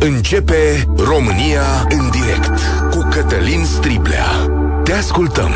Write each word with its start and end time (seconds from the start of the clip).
Începe 0.00 0.88
România 0.96 1.86
în 1.88 2.10
direct 2.10 2.60
cu 2.90 3.08
Cătălin 3.10 3.64
Striblea. 3.64 4.26
Te 4.84 4.92
ascultăm. 4.92 5.50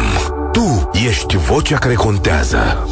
Tu 0.52 0.90
ești 1.08 1.36
vocea 1.36 1.78
care 1.78 1.94
contează. 1.94 2.88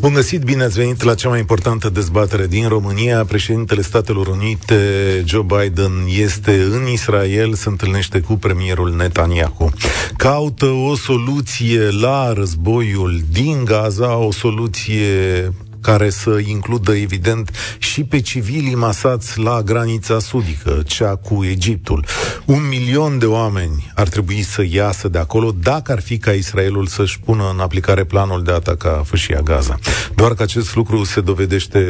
Bun 0.00 0.12
găsit, 0.12 0.42
bine 0.42 0.62
ați 0.62 0.78
venit 0.78 1.02
la 1.02 1.14
cea 1.14 1.28
mai 1.28 1.38
importantă 1.38 1.88
dezbatere 1.88 2.46
din 2.46 2.68
România. 2.68 3.24
Președintele 3.24 3.82
Statelor 3.82 4.26
Unite, 4.26 4.76
Joe 5.24 5.46
Biden, 5.46 5.92
este 6.06 6.62
în 6.72 6.86
Israel, 6.92 7.54
se 7.54 7.68
întâlnește 7.68 8.20
cu 8.20 8.34
premierul 8.34 8.94
Netanyahu. 8.96 9.72
Caută 10.16 10.66
o 10.66 10.96
soluție 10.96 11.90
la 12.00 12.32
războiul 12.32 13.22
din 13.30 13.64
Gaza, 13.64 14.16
o 14.16 14.32
soluție 14.32 15.52
care 15.82 16.10
să 16.10 16.40
includă, 16.46 16.92
evident, 16.94 17.50
și 17.78 18.04
pe 18.04 18.20
civilii 18.20 18.74
masați 18.74 19.38
la 19.38 19.62
granița 19.62 20.18
sudică, 20.18 20.82
cea 20.86 21.14
cu 21.14 21.44
Egiptul. 21.44 22.04
Un 22.44 22.68
milion 22.68 23.18
de 23.18 23.26
oameni 23.26 23.92
ar 23.94 24.08
trebui 24.08 24.42
să 24.42 24.64
iasă 24.68 25.08
de 25.08 25.18
acolo 25.18 25.54
dacă 25.62 25.92
ar 25.92 26.00
fi 26.00 26.18
ca 26.18 26.30
Israelul 26.30 26.86
să-și 26.86 27.20
pună 27.20 27.50
în 27.52 27.60
aplicare 27.60 28.04
planul 28.04 28.42
de 28.42 28.50
a 28.50 28.54
ataca 28.54 29.02
fâșia 29.06 29.40
Gaza. 29.40 29.78
Doar 30.14 30.34
că 30.34 30.42
acest 30.42 30.74
lucru 30.74 31.04
se 31.04 31.20
dovedește 31.20 31.80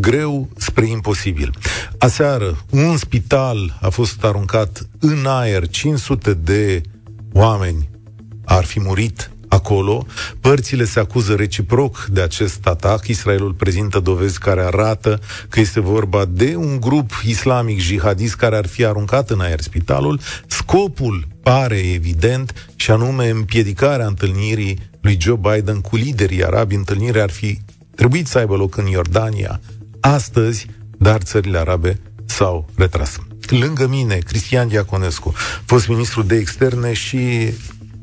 greu 0.00 0.48
spre 0.56 0.86
imposibil. 0.86 1.54
Aseară, 1.98 2.64
un 2.70 2.96
spital 2.96 3.78
a 3.80 3.88
fost 3.88 4.24
aruncat 4.24 4.88
în 4.98 5.26
aer, 5.26 5.68
500 5.68 6.34
de 6.34 6.80
oameni 7.32 7.88
ar 8.44 8.64
fi 8.64 8.80
murit 8.80 9.30
acolo. 9.48 10.06
Părțile 10.40 10.84
se 10.84 11.00
acuză 11.00 11.34
reciproc 11.34 12.06
de 12.10 12.20
acest 12.20 12.66
atac. 12.66 13.06
Israelul 13.06 13.52
prezintă 13.52 14.00
dovezi 14.00 14.38
care 14.38 14.62
arată 14.62 15.20
că 15.48 15.60
este 15.60 15.80
vorba 15.80 16.24
de 16.24 16.54
un 16.56 16.80
grup 16.80 17.10
islamic 17.26 17.78
jihadist 17.78 18.34
care 18.34 18.56
ar 18.56 18.66
fi 18.66 18.84
aruncat 18.84 19.30
în 19.30 19.40
aer 19.40 19.60
spitalul. 19.60 20.20
Scopul 20.46 21.26
pare 21.42 21.78
evident 21.78 22.68
și 22.76 22.90
anume 22.90 23.28
împiedicarea 23.28 24.06
întâlnirii 24.06 24.78
lui 25.00 25.18
Joe 25.20 25.38
Biden 25.40 25.80
cu 25.80 25.96
liderii 25.96 26.44
arabi. 26.44 26.74
Întâlnirea 26.74 27.22
ar 27.22 27.30
fi 27.30 27.60
trebuit 27.94 28.26
să 28.26 28.38
aibă 28.38 28.56
loc 28.56 28.76
în 28.76 28.86
Iordania 28.86 29.60
astăzi, 30.00 30.66
dar 30.98 31.22
țările 31.22 31.58
arabe 31.58 32.00
s-au 32.26 32.68
retras. 32.76 33.18
Lângă 33.46 33.86
mine, 33.86 34.16
Cristian 34.16 34.68
Diaconescu, 34.68 35.34
fost 35.64 35.88
ministru 35.88 36.22
de 36.22 36.36
externe 36.36 36.92
și 36.92 37.52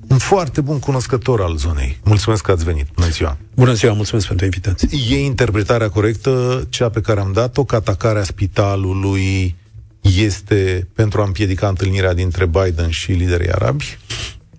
un 0.08 0.17
foarte 0.17 0.61
bun 0.61 0.80
cunoscător 0.80 1.42
al 1.42 1.58
zonei. 1.58 2.00
Mulțumesc 2.03 2.44
că 2.44 2.52
ați 2.52 2.64
venit. 2.64 2.88
Bună 2.95 3.09
ziua! 3.09 3.38
Bună 3.56 3.73
ziua, 3.73 3.94
mulțumesc 3.94 4.28
pentru 4.28 4.45
invitație. 4.45 4.89
E 5.09 5.25
interpretarea 5.25 5.89
corectă, 5.89 6.66
cea 6.70 6.89
pe 6.89 7.02
care 7.02 7.20
am 7.20 7.31
dat-o, 7.31 7.64
că 7.64 7.75
atacarea 7.75 8.23
spitalului 8.23 9.56
este 10.02 10.88
pentru 10.94 11.22
a 11.22 11.23
împiedica 11.23 11.67
întâlnirea 11.67 12.14
dintre 12.14 12.45
Biden 12.45 12.89
și 12.89 13.11
liderii 13.11 13.52
arabi? 13.52 13.98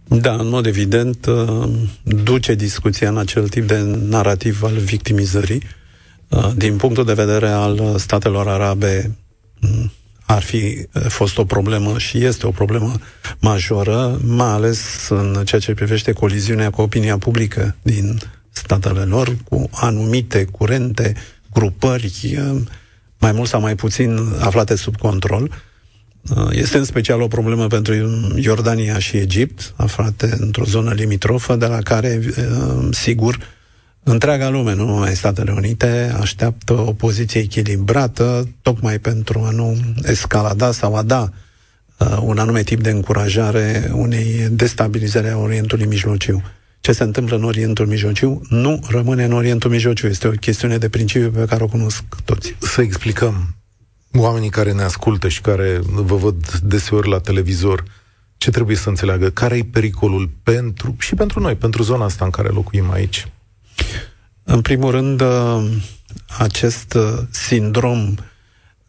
Da, 0.08 0.32
în 0.32 0.48
mod 0.48 0.66
evident, 0.66 1.26
uh, 1.26 1.68
duce 2.02 2.54
discuția 2.54 3.08
în 3.08 3.18
acel 3.18 3.48
tip 3.48 3.66
de 3.66 3.80
narativ 4.08 4.62
al 4.62 4.76
victimizării. 4.76 5.62
Uh, 6.28 6.50
din 6.56 6.76
punctul 6.76 7.04
de 7.04 7.12
vedere 7.12 7.48
al 7.48 7.98
statelor 7.98 8.48
arabe, 8.48 9.16
mm, 9.60 9.92
ar 10.26 10.42
fi 10.42 10.56
eh, 10.56 11.02
fost 11.08 11.38
o 11.38 11.44
problemă 11.44 11.98
și 11.98 12.24
este 12.24 12.46
o 12.46 12.50
problemă 12.50 12.92
majoră, 13.40 14.20
mai 14.24 14.48
ales 14.48 15.08
în 15.08 15.42
ceea 15.44 15.60
ce 15.60 15.74
privește 15.74 16.12
coliziunea 16.12 16.70
cu 16.70 16.80
opinia 16.80 17.18
publică 17.18 17.76
din 17.82 18.20
statele 18.50 19.00
lor, 19.00 19.36
cu 19.48 19.68
anumite 19.72 20.44
curente, 20.44 21.14
grupări, 21.52 22.12
eh, 22.22 22.54
mai 23.18 23.32
mult 23.32 23.48
sau 23.48 23.60
mai 23.60 23.74
puțin 23.74 24.18
aflate 24.40 24.76
sub 24.76 24.96
control. 24.96 25.50
Eh, 26.36 26.46
este 26.50 26.78
în 26.78 26.84
special 26.84 27.20
o 27.20 27.28
problemă 27.28 27.66
pentru 27.66 27.94
Iordania 28.36 28.98
și 28.98 29.16
Egipt, 29.16 29.74
aflate 29.76 30.36
într-o 30.38 30.64
zonă 30.64 30.92
limitrofă, 30.92 31.56
de 31.56 31.66
la 31.66 31.78
care, 31.78 32.20
sigur, 32.90 33.38
Întreaga 34.08 34.48
lume, 34.48 34.74
nu 34.74 34.84
numai 34.84 35.14
Statele 35.14 35.52
Unite, 35.52 36.16
așteaptă 36.20 36.72
o 36.72 36.92
poziție 36.92 37.40
echilibrată, 37.40 38.48
tocmai 38.62 38.98
pentru 38.98 39.40
a 39.40 39.50
nu 39.50 39.76
escalada 40.02 40.72
sau 40.72 40.94
a 40.94 41.02
da 41.02 41.30
uh, 41.98 42.18
un 42.22 42.38
anume 42.38 42.62
tip 42.62 42.80
de 42.80 42.90
încurajare 42.90 43.90
unei 43.92 44.48
destabilizări 44.50 45.28
a 45.28 45.36
Orientului 45.36 45.86
Mijlociu. 45.86 46.42
Ce 46.80 46.92
se 46.92 47.02
întâmplă 47.02 47.36
în 47.36 47.44
Orientul 47.44 47.86
Mijlociu 47.86 48.40
nu 48.48 48.80
rămâne 48.88 49.24
în 49.24 49.32
Orientul 49.32 49.70
Mijlociu. 49.70 50.08
Este 50.08 50.28
o 50.28 50.30
chestiune 50.30 50.78
de 50.78 50.88
principiu 50.88 51.30
pe 51.30 51.44
care 51.44 51.62
o 51.62 51.66
cunosc 51.66 52.02
toți. 52.24 52.56
Să 52.58 52.80
explicăm 52.80 53.54
oamenii 54.12 54.50
care 54.50 54.72
ne 54.72 54.82
ascultă 54.82 55.28
și 55.28 55.40
care 55.40 55.80
vă 55.84 56.16
văd 56.16 56.58
deseori 56.58 57.08
la 57.08 57.18
televizor, 57.18 57.84
ce 58.36 58.50
trebuie 58.50 58.76
să 58.76 58.88
înțeleagă? 58.88 59.30
Care 59.30 59.56
e 59.56 59.64
pericolul 59.70 60.30
pentru, 60.42 60.96
și 60.98 61.14
pentru 61.14 61.40
noi, 61.40 61.54
pentru 61.54 61.82
zona 61.82 62.04
asta 62.04 62.24
în 62.24 62.30
care 62.30 62.48
locuim 62.48 62.90
aici? 62.90 63.26
În 64.48 64.60
primul 64.60 64.90
rând, 64.90 65.20
uh, 65.20 65.64
acest 66.38 66.94
uh, 66.94 67.18
sindrom 67.30 68.14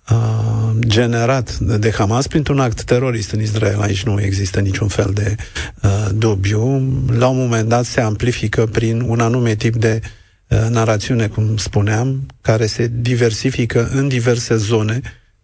uh, 0.10 0.76
generat 0.80 1.58
de 1.58 1.92
Hamas 1.92 2.28
printr-un 2.28 2.60
act 2.60 2.84
terorist 2.84 3.32
în 3.32 3.42
Israel. 3.42 3.82
Aici 3.82 4.04
nu 4.04 4.22
există 4.22 4.60
niciun 4.60 4.88
fel 4.88 5.12
de 5.14 5.36
dubiu. 6.14 6.94
La 7.18 7.28
un 7.28 7.38
moment 7.38 7.70
dat 7.70 7.86
se 7.86 8.02
amplifică 8.02 8.66
prin 8.66 9.02
un 9.02 9.20
anume 9.20 9.56
tip 9.56 9.76
de 9.76 10.02
narațiune, 10.70 11.28
cum 11.28 11.58
spuneam, 11.58 12.26
care 12.42 12.66
se 12.66 12.92
diversifică 12.94 13.90
în 13.94 14.08
diverse 14.08 14.56
zone 14.56 15.02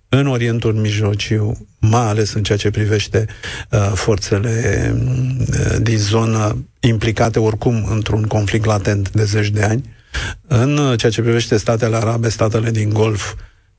în 0.09 0.27
Orientul 0.27 0.73
Mijlociu, 0.73 1.67
mai 1.79 2.07
ales 2.07 2.33
în 2.33 2.43
ceea 2.43 2.57
ce 2.57 2.69
privește 2.69 3.25
uh, 3.71 3.91
forțele 3.93 4.95
uh, 5.49 5.77
din 5.81 5.97
zonă 5.97 6.65
implicate 6.79 7.39
oricum 7.39 7.87
într-un 7.89 8.23
conflict 8.23 8.65
latent 8.65 9.11
de 9.11 9.23
zeci 9.23 9.49
de 9.49 9.63
ani. 9.63 9.83
În 10.47 10.77
uh, 10.77 10.97
ceea 10.97 11.11
ce 11.11 11.21
privește 11.21 11.57
statele 11.57 11.95
arabe, 11.95 12.29
statele 12.29 12.71
din 12.71 12.89
Golf, 12.89 13.33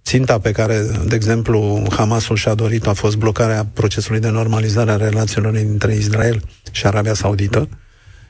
ținta 0.05 0.39
pe 0.39 0.53
care, 0.53 0.87
de 1.07 1.15
exemplu, 1.15 1.87
Hamasul 1.91 2.37
și-a 2.37 2.55
dorit 2.55 2.87
a 2.87 2.93
fost 2.93 3.17
blocarea 3.17 3.67
procesului 3.73 4.21
de 4.21 4.29
normalizare 4.29 4.91
a 4.91 4.97
relațiilor 4.97 5.53
dintre 5.53 5.95
Israel 5.95 6.43
și 6.71 6.87
Arabia 6.87 7.15
Saudită. 7.15 7.69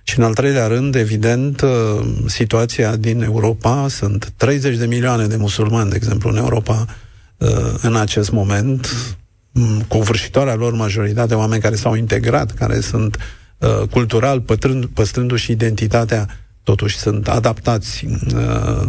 Și 0.02 0.18
în 0.18 0.24
al 0.24 0.34
treilea 0.34 0.66
rând, 0.66 0.94
evident, 0.94 1.60
uh, 1.60 1.70
situația 2.26 2.96
din 2.96 3.22
Europa, 3.22 3.86
sunt 3.88 4.32
30 4.36 4.76
de 4.76 4.86
milioane 4.86 5.26
de 5.26 5.36
musulmani, 5.36 5.90
de 5.90 5.96
exemplu, 5.96 6.30
în 6.30 6.36
Europa, 6.36 6.86
Uh, 7.38 7.74
în 7.82 7.96
acest 7.96 8.30
moment, 8.30 8.88
cu 9.88 9.98
vârșitoarea 9.98 10.54
lor 10.54 10.74
majoritate, 10.74 11.34
oameni 11.34 11.62
care 11.62 11.74
s-au 11.74 11.94
integrat, 11.94 12.50
care 12.50 12.80
sunt 12.80 13.16
uh, 13.58 13.88
cultural, 13.90 14.40
pătrând, 14.40 14.86
păstrându-și 14.86 15.50
identitatea, 15.50 16.43
totuși 16.64 16.96
sunt 16.96 17.28
adaptați 17.28 18.06
uh, 18.34 18.88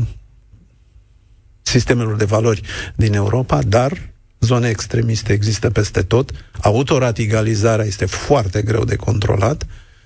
sistemelor 1.61 2.15
de 2.15 2.25
valori 2.25 2.61
din 2.95 3.13
Europa, 3.13 3.61
dar 3.61 4.13
zone 4.39 4.69
extremiste 4.69 5.33
există 5.33 5.69
peste 5.69 6.01
tot, 6.01 6.31
autoradicalizarea 6.61 7.85
este 7.85 8.05
foarte 8.05 8.61
greu 8.61 8.83
de 8.83 8.95
controlat 8.95 9.65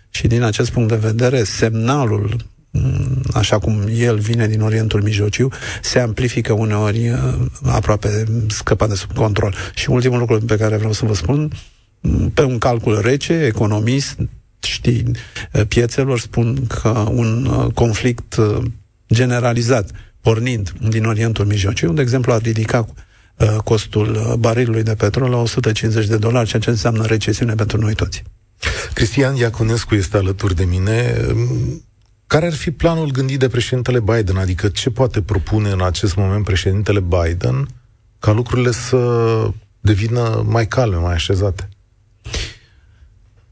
și 0.09 0.27
din 0.27 0.43
acest 0.43 0.71
punct 0.71 0.89
de 0.89 0.95
vedere 0.95 1.43
semnalul 1.43 2.49
Mm, 2.71 3.21
așa 3.33 3.59
cum 3.59 3.83
el 3.95 4.17
vine 4.17 4.47
din 4.47 4.61
Orientul 4.61 5.01
Mijlociu, 5.01 5.49
se 5.81 5.99
amplifică 5.99 6.53
uneori 6.53 7.09
uh, 7.09 7.17
aproape 7.63 8.23
scăpat 8.47 8.89
de 8.89 8.95
sub 8.95 9.13
control. 9.13 9.55
Și 9.73 9.89
ultimul 9.89 10.19
lucru 10.19 10.39
pe 10.39 10.57
care 10.57 10.77
vreau 10.77 10.91
să 10.91 11.05
vă 11.05 11.13
spun, 11.13 11.51
mm, 12.01 12.29
pe 12.29 12.41
un 12.41 12.57
calcul 12.57 13.01
rece, 13.01 13.45
economist, 13.45 14.17
știi, 14.59 15.11
uh, 15.53 15.61
piețelor 15.67 16.19
spun 16.19 16.67
că 16.67 16.89
un 17.11 17.45
uh, 17.45 17.73
conflict 17.73 18.35
generalizat, 19.13 19.91
pornind 20.21 20.73
din 20.89 21.05
Orientul 21.05 21.45
Mijlociu, 21.45 21.93
de 21.93 22.01
exemplu, 22.01 22.33
ar 22.33 22.41
ridica 22.41 22.85
costul 23.63 24.35
barilului 24.39 24.83
de 24.83 24.95
petrol 24.95 25.29
la 25.29 25.37
150 25.37 26.07
de 26.07 26.17
dolari, 26.17 26.47
ceea 26.47 26.61
ce 26.61 26.69
înseamnă 26.69 27.05
recesiune 27.05 27.55
pentru 27.55 27.79
noi 27.79 27.93
toți. 27.93 28.23
Cristian 28.93 29.35
Iaconescu 29.35 29.95
este 29.95 30.17
alături 30.17 30.55
de 30.55 30.65
mine. 30.65 31.15
Care 32.27 32.45
ar 32.45 32.53
fi 32.53 32.71
planul 32.71 33.11
gândit 33.11 33.39
de 33.39 33.47
președintele 33.47 33.99
Biden? 33.99 34.37
Adică 34.37 34.67
ce 34.67 34.89
poate 34.89 35.21
propune 35.21 35.69
în 35.69 35.81
acest 35.81 36.15
moment 36.15 36.43
președintele 36.43 36.99
Biden 36.99 37.67
ca 38.19 38.31
lucrurile 38.31 38.71
să 38.71 38.97
devină 39.79 40.43
mai 40.45 40.67
calme, 40.67 40.95
mai 40.95 41.13
așezate? 41.13 41.69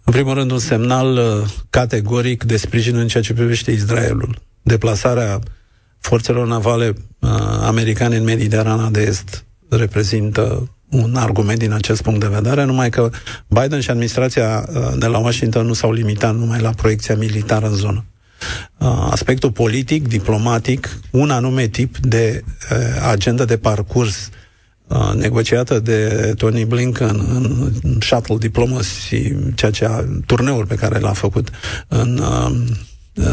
În 0.08 0.14
primul 0.14 0.34
rând, 0.34 0.52
un 0.52 0.60
semnal 0.60 1.18
uh, 1.18 1.50
categoric 1.70 2.44
de 2.44 2.58
sprijin 2.58 2.96
în 2.96 3.08
ceea 3.08 3.24
ce 3.24 3.34
privește 3.34 3.72
Israelul. 3.72 4.42
Deplasarea 4.62 5.40
forțelor 6.00 6.48
navale 6.48 6.94
uh, 7.20 7.30
americane 7.62 8.16
în 8.16 8.24
Mediterana 8.24 8.90
de 8.90 9.02
Est 9.02 9.46
reprezintă 9.70 10.72
un 10.90 11.16
argument 11.16 11.60
din 11.60 11.72
acest 11.72 12.02
punct 12.02 12.20
de 12.20 12.28
vedere, 12.28 12.64
numai 12.64 12.90
că 12.90 13.10
Biden 13.48 13.80
și 13.80 13.90
administrația 13.90 14.70
uh, 14.70 14.94
de 14.98 15.06
la 15.06 15.18
Washington 15.18 15.66
nu 15.66 15.74
s-au 15.74 15.92
limitat 15.92 16.36
numai 16.36 16.60
la 16.60 16.70
proiecția 16.70 17.16
militară 17.16 17.68
în 17.68 17.76
zonă 17.76 18.06
aspectul 19.10 19.52
politic, 19.52 20.08
diplomatic, 20.08 21.00
un 21.12 21.30
anume 21.30 21.68
tip 21.68 21.98
de 21.98 22.44
agenda 23.10 23.46
de 23.46 23.58
parcurs 23.58 24.30
negociată 25.16 25.80
de 25.80 26.32
Tony 26.38 26.66
Blinken 26.66 27.26
în 27.84 28.00
shuttle 28.00 28.38
diplomacy, 28.38 29.34
ceea 29.56 29.72
ce 29.72 29.86
a, 29.86 30.06
turneul 30.26 30.66
pe 30.66 30.76
care 30.76 31.00
l-a 31.00 31.14
făcut 31.14 31.50
în 31.88 32.22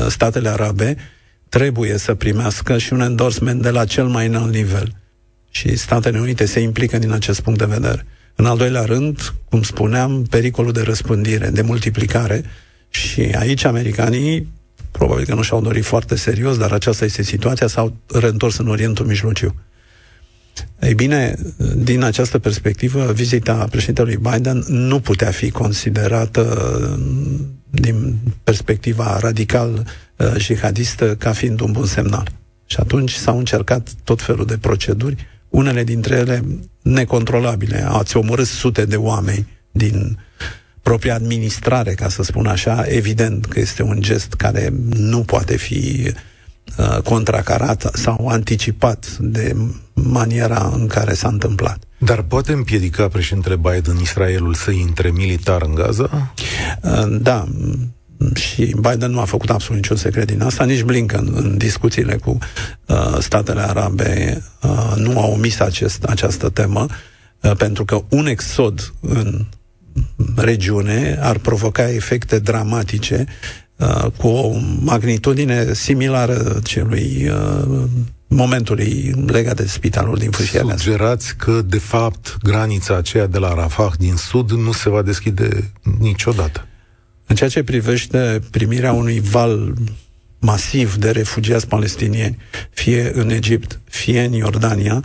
statele 0.09 0.49
arabe, 0.49 0.97
trebuie 1.49 1.99
să 1.99 2.15
primească 2.15 2.79
și 2.79 2.93
un 2.93 3.01
endorsement 3.01 3.63
de 3.63 3.71
la 3.71 3.85
cel 3.85 4.07
mai 4.07 4.27
înalt 4.27 4.53
nivel. 4.53 4.93
Și 5.51 5.77
Statele 5.77 6.19
Unite 6.19 6.45
se 6.45 6.61
implică 6.61 6.99
din 6.99 7.13
acest 7.13 7.41
punct 7.41 7.59
de 7.59 7.65
vedere. 7.65 8.07
În 8.37 8.47
al 8.47 8.57
doilea 8.57 8.85
rând, 8.85 9.35
cum 9.49 9.63
spuneam, 9.63 10.23
pericolul 10.31 10.73
de 10.73 10.83
răspândire, 10.83 11.51
de 11.51 11.63
multiplicare 11.63 12.45
și 12.89 13.21
aici 13.21 13.65
americanii 13.65 14.49
probabil 14.91 15.25
că 15.25 15.35
nu 15.35 15.43
și-au 15.43 15.61
dorit 15.61 15.85
foarte 15.85 16.17
serios, 16.17 16.59
dar 16.59 16.73
aceasta 16.73 17.05
este 17.05 17.23
situația, 17.23 17.67
s-au 17.67 17.97
reîntors 18.07 18.57
în 18.57 18.69
Orientul 18.69 19.07
Mijlociu. 19.07 19.55
Ei 20.85 20.95
bine, 20.95 21.35
din 21.77 22.03
această 22.03 22.39
perspectivă, 22.39 23.13
vizita 23.13 23.67
președintelui 23.71 24.17
Biden 24.17 24.65
nu 24.69 25.01
putea 25.01 25.31
fi 25.31 25.51
considerată 25.51 26.99
din 27.71 28.15
perspectiva 28.43 29.19
radical 29.21 29.87
uh, 30.17 30.35
jihadistă 30.37 31.17
ca 31.17 31.33
fiind 31.33 31.61
un 31.61 31.73
bun 31.73 31.87
semnal. 31.87 32.29
Și 32.67 32.77
atunci 32.81 33.13
s-au 33.13 33.39
încercat 33.39 33.89
tot 34.05 34.23
felul 34.23 34.47
de 34.47 34.59
proceduri, 34.59 35.27
unele 35.49 35.85
dintre 35.85 36.17
ele 36.17 36.45
necontrolabile. 36.83 37.85
Ați 37.89 38.17
omorât 38.17 38.47
sute 38.47 38.85
de 38.85 38.97
oameni 38.97 39.47
din 39.71 40.19
propria 40.83 41.15
administrare, 41.15 41.93
ca 41.93 42.09
să 42.09 42.23
spun 42.23 42.47
așa, 42.47 42.85
evident 42.87 43.47
că 43.47 43.61
este 43.61 43.83
un 43.83 44.01
gest 44.01 44.33
care 44.33 44.73
nu 44.97 45.21
poate 45.21 45.57
fi 45.57 46.03
uh, 46.07 46.15
contracarat 47.05 47.91
sau 47.93 48.29
anticipat 48.29 49.17
de 49.19 49.57
maniera 49.95 50.71
în 50.75 50.87
care 50.87 51.15
s-a 51.15 51.29
întâmplat. 51.29 51.79
Dar 51.99 52.23
poate 52.23 52.53
împiedica 52.53 53.09
președintele 53.09 53.57
Biden 53.57 53.97
Israelul 54.01 54.55
să 54.55 54.71
intre 54.71 55.11
militar 55.11 55.63
în 55.63 55.75
Gaza? 55.75 56.33
Uh, 56.83 57.17
da, 57.21 57.49
și 58.35 58.75
Biden 58.81 59.11
nu 59.11 59.21
a 59.21 59.25
făcut 59.25 59.51
absolut 59.51 59.81
niciun 59.83 59.97
secret 59.97 60.27
din 60.27 60.43
asta, 60.43 60.65
nici 60.65 60.83
Blinken 60.83 61.29
în 61.35 61.57
discuțiile 61.57 62.17
cu 62.17 62.39
uh, 62.87 63.17
statele 63.19 63.61
arabe 63.61 64.43
uh, 64.63 64.93
nu 64.97 65.21
a 65.21 65.27
omis 65.27 65.61
acest, 65.61 66.05
această 66.05 66.49
temă, 66.49 66.87
uh, 67.41 67.57
pentru 67.57 67.85
că 67.85 68.03
un 68.09 68.27
exod 68.27 68.95
în 69.01 69.45
regiune 70.37 71.19
ar 71.21 71.39
provoca 71.39 71.91
efecte 71.91 72.39
dramatice 72.39 73.27
uh, 73.29 73.64
cu 74.17 74.27
o 74.27 74.53
magnitudine 74.81 75.73
similară 75.73 76.61
celui 76.65 77.29
uh, 77.29 77.83
momentului 78.27 79.13
legat 79.27 79.57
de 79.57 79.67
spitalul 79.67 80.17
din 80.17 80.31
Fâșia 80.31 80.63
Sugerați 80.77 81.37
că, 81.37 81.63
de 81.67 81.79
fapt, 81.79 82.37
granița 82.43 82.97
aceea 82.97 83.27
de 83.27 83.39
la 83.39 83.55
Rafah 83.55 83.93
din 83.99 84.17
sud 84.17 84.51
nu 84.51 84.73
se 84.73 84.89
va 84.89 85.03
deschide 85.03 85.71
niciodată. 85.99 86.67
În 87.27 87.37
ceea 87.37 87.51
ce 87.51 87.63
privește 87.63 88.41
primirea 88.51 88.93
unui 88.93 89.21
val 89.21 89.75
masiv 90.39 90.97
de 90.97 91.11
refugiați 91.11 91.69
palestinieni, 91.69 92.37
fie 92.71 93.11
în 93.15 93.31
Egipt, 93.31 93.81
fie 93.85 94.25
în 94.25 94.33
Iordania, 94.33 95.05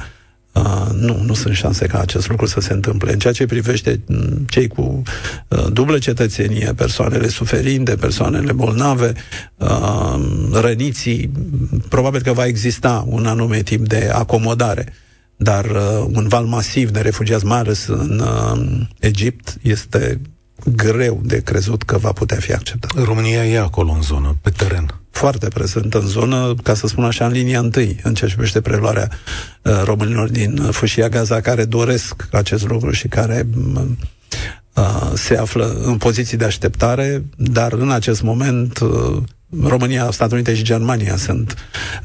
Uh, 0.53 0.87
nu, 0.93 1.21
nu 1.25 1.33
sunt 1.33 1.55
șanse 1.55 1.85
ca 1.85 1.99
acest 1.99 2.29
lucru 2.29 2.45
să 2.45 2.59
se 2.59 2.73
întâmple. 2.73 3.11
În 3.11 3.19
ceea 3.19 3.33
ce 3.33 3.45
privește 3.45 3.99
mm, 4.05 4.45
cei 4.47 4.67
cu 4.67 5.01
uh, 5.47 5.65
dublă 5.71 5.97
cetățenie, 5.97 6.73
persoanele 6.75 7.27
suferinde, 7.27 7.95
persoanele 7.95 8.51
bolnave, 8.51 9.13
uh, 9.57 10.19
răniții, 10.51 11.31
probabil 11.89 12.21
că 12.21 12.33
va 12.33 12.45
exista 12.45 13.05
un 13.07 13.25
anume 13.25 13.61
tip 13.61 13.87
de 13.87 14.09
acomodare. 14.13 14.93
Dar 15.35 15.65
uh, 15.65 16.05
un 16.13 16.27
val 16.27 16.45
masiv 16.45 16.89
de 16.89 16.99
refugiați, 16.99 17.45
mai 17.45 17.59
ales 17.59 17.87
în 17.87 18.19
uh, 18.19 18.87
Egipt, 18.99 19.57
este 19.61 20.21
greu 20.75 21.21
de 21.23 21.41
crezut 21.41 21.83
că 21.83 21.97
va 21.97 22.11
putea 22.11 22.37
fi 22.37 22.53
acceptat. 22.53 23.03
România 23.03 23.45
e 23.45 23.59
acolo 23.59 23.91
în 23.91 24.01
zonă, 24.01 24.37
pe 24.41 24.49
teren 24.49 24.99
foarte 25.19 25.47
prezent 25.47 25.93
în 25.93 26.07
zonă, 26.07 26.55
ca 26.63 26.73
să 26.73 26.87
spun 26.87 27.03
așa, 27.03 27.25
în 27.25 27.31
linia 27.31 27.59
întâi, 27.59 27.99
în 28.03 28.13
ceea 28.13 28.29
ce 28.29 28.35
privește 28.35 28.61
preluarea 28.61 29.09
uh, 29.63 29.81
românilor 29.83 30.29
din 30.29 30.55
Fâșia 30.71 31.09
Gaza, 31.09 31.41
care 31.41 31.65
doresc 31.65 32.27
acest 32.31 32.67
lucru 32.67 32.91
și 32.91 33.07
care 33.07 33.47
uh, 33.75 34.83
se 35.13 35.35
află 35.35 35.81
în 35.83 35.97
poziții 35.97 36.37
de 36.37 36.45
așteptare, 36.45 37.23
dar 37.35 37.73
în 37.73 37.91
acest 37.91 38.21
moment 38.21 38.79
uh, 38.79 39.21
România, 39.63 40.11
Statele 40.11 40.35
Unite 40.35 40.55
și 40.55 40.63
Germania 40.63 41.17
sunt 41.17 41.55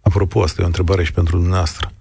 Apropo, 0.00 0.42
asta 0.42 0.60
e 0.60 0.64
o 0.64 0.66
întrebare 0.66 1.04
și 1.04 1.12
pentru 1.12 1.36
dumneavoastră 1.36 1.91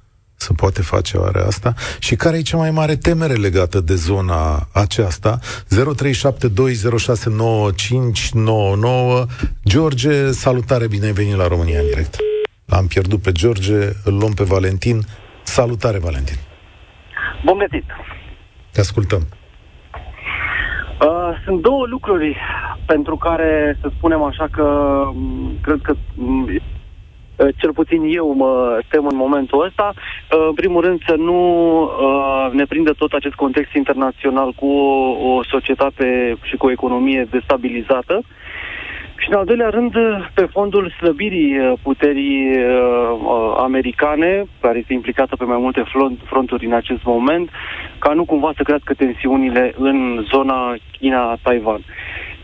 să 0.41 0.53
poate 0.53 0.81
face 0.81 1.17
oare 1.17 1.39
asta? 1.39 1.73
Și 1.99 2.15
care 2.15 2.37
e 2.37 2.41
cea 2.41 2.57
mai 2.57 2.71
mare 2.71 2.95
temere 2.95 3.33
legată 3.33 3.79
de 3.79 3.95
zona 3.95 4.67
aceasta? 4.73 5.39
0372069599 5.39 5.43
George, 9.65 10.31
salutare, 10.31 10.87
bine 10.87 11.05
ai 11.05 11.11
venit 11.11 11.35
la 11.35 11.47
România 11.47 11.79
în 11.79 11.85
direct. 11.85 12.15
L-am 12.65 12.87
pierdut 12.87 13.21
pe 13.21 13.31
George, 13.31 13.75
îl 14.03 14.17
luăm 14.17 14.33
pe 14.33 14.43
Valentin. 14.43 15.01
Salutare, 15.43 15.99
Valentin. 15.99 16.35
Bun 17.45 17.57
găsit. 17.57 17.85
Te 18.71 18.79
ascultăm. 18.79 19.27
Uh, 21.01 21.31
sunt 21.45 21.61
două 21.61 21.85
lucruri 21.85 22.37
pentru 22.85 23.15
care, 23.15 23.77
să 23.81 23.89
spunem 23.97 24.23
așa, 24.23 24.47
că 24.51 24.67
cred 25.61 25.79
că 25.83 25.95
Uh, 26.17 26.61
cel 27.57 27.73
puțin 27.73 28.01
eu 28.03 28.33
mă 28.33 28.79
tem 28.87 29.05
în 29.05 29.15
momentul 29.15 29.65
ăsta. 29.65 29.93
Uh, 29.95 30.45
în 30.47 30.53
primul 30.53 30.81
rând 30.81 31.01
să 31.07 31.15
nu 31.17 31.39
uh, 31.81 32.51
ne 32.51 32.65
prindă 32.65 32.93
tot 32.93 33.11
acest 33.11 33.33
context 33.33 33.73
internațional 33.73 34.51
cu 34.55 34.71
o 35.31 35.43
societate 35.43 36.37
și 36.43 36.55
cu 36.55 36.65
o 36.65 36.71
economie 36.71 37.27
destabilizată. 37.31 38.21
Și 39.17 39.29
în 39.29 39.37
al 39.37 39.45
doilea 39.45 39.69
rând, 39.69 39.93
pe 40.33 40.45
fondul 40.51 40.89
slăbirii 40.89 41.77
puterii 41.83 42.57
americane, 43.57 44.45
care 44.61 44.77
este 44.77 44.93
implicată 44.93 45.35
pe 45.35 45.43
mai 45.43 45.57
multe 45.57 45.83
fronturi 46.25 46.65
în 46.65 46.73
acest 46.73 47.03
moment, 47.03 47.49
ca 47.99 48.13
nu 48.13 48.25
cumva 48.25 48.51
să 48.55 48.63
crească 48.63 48.93
tensiunile 48.93 49.73
în 49.77 50.25
zona 50.31 50.75
China-Taiwan. 50.99 51.81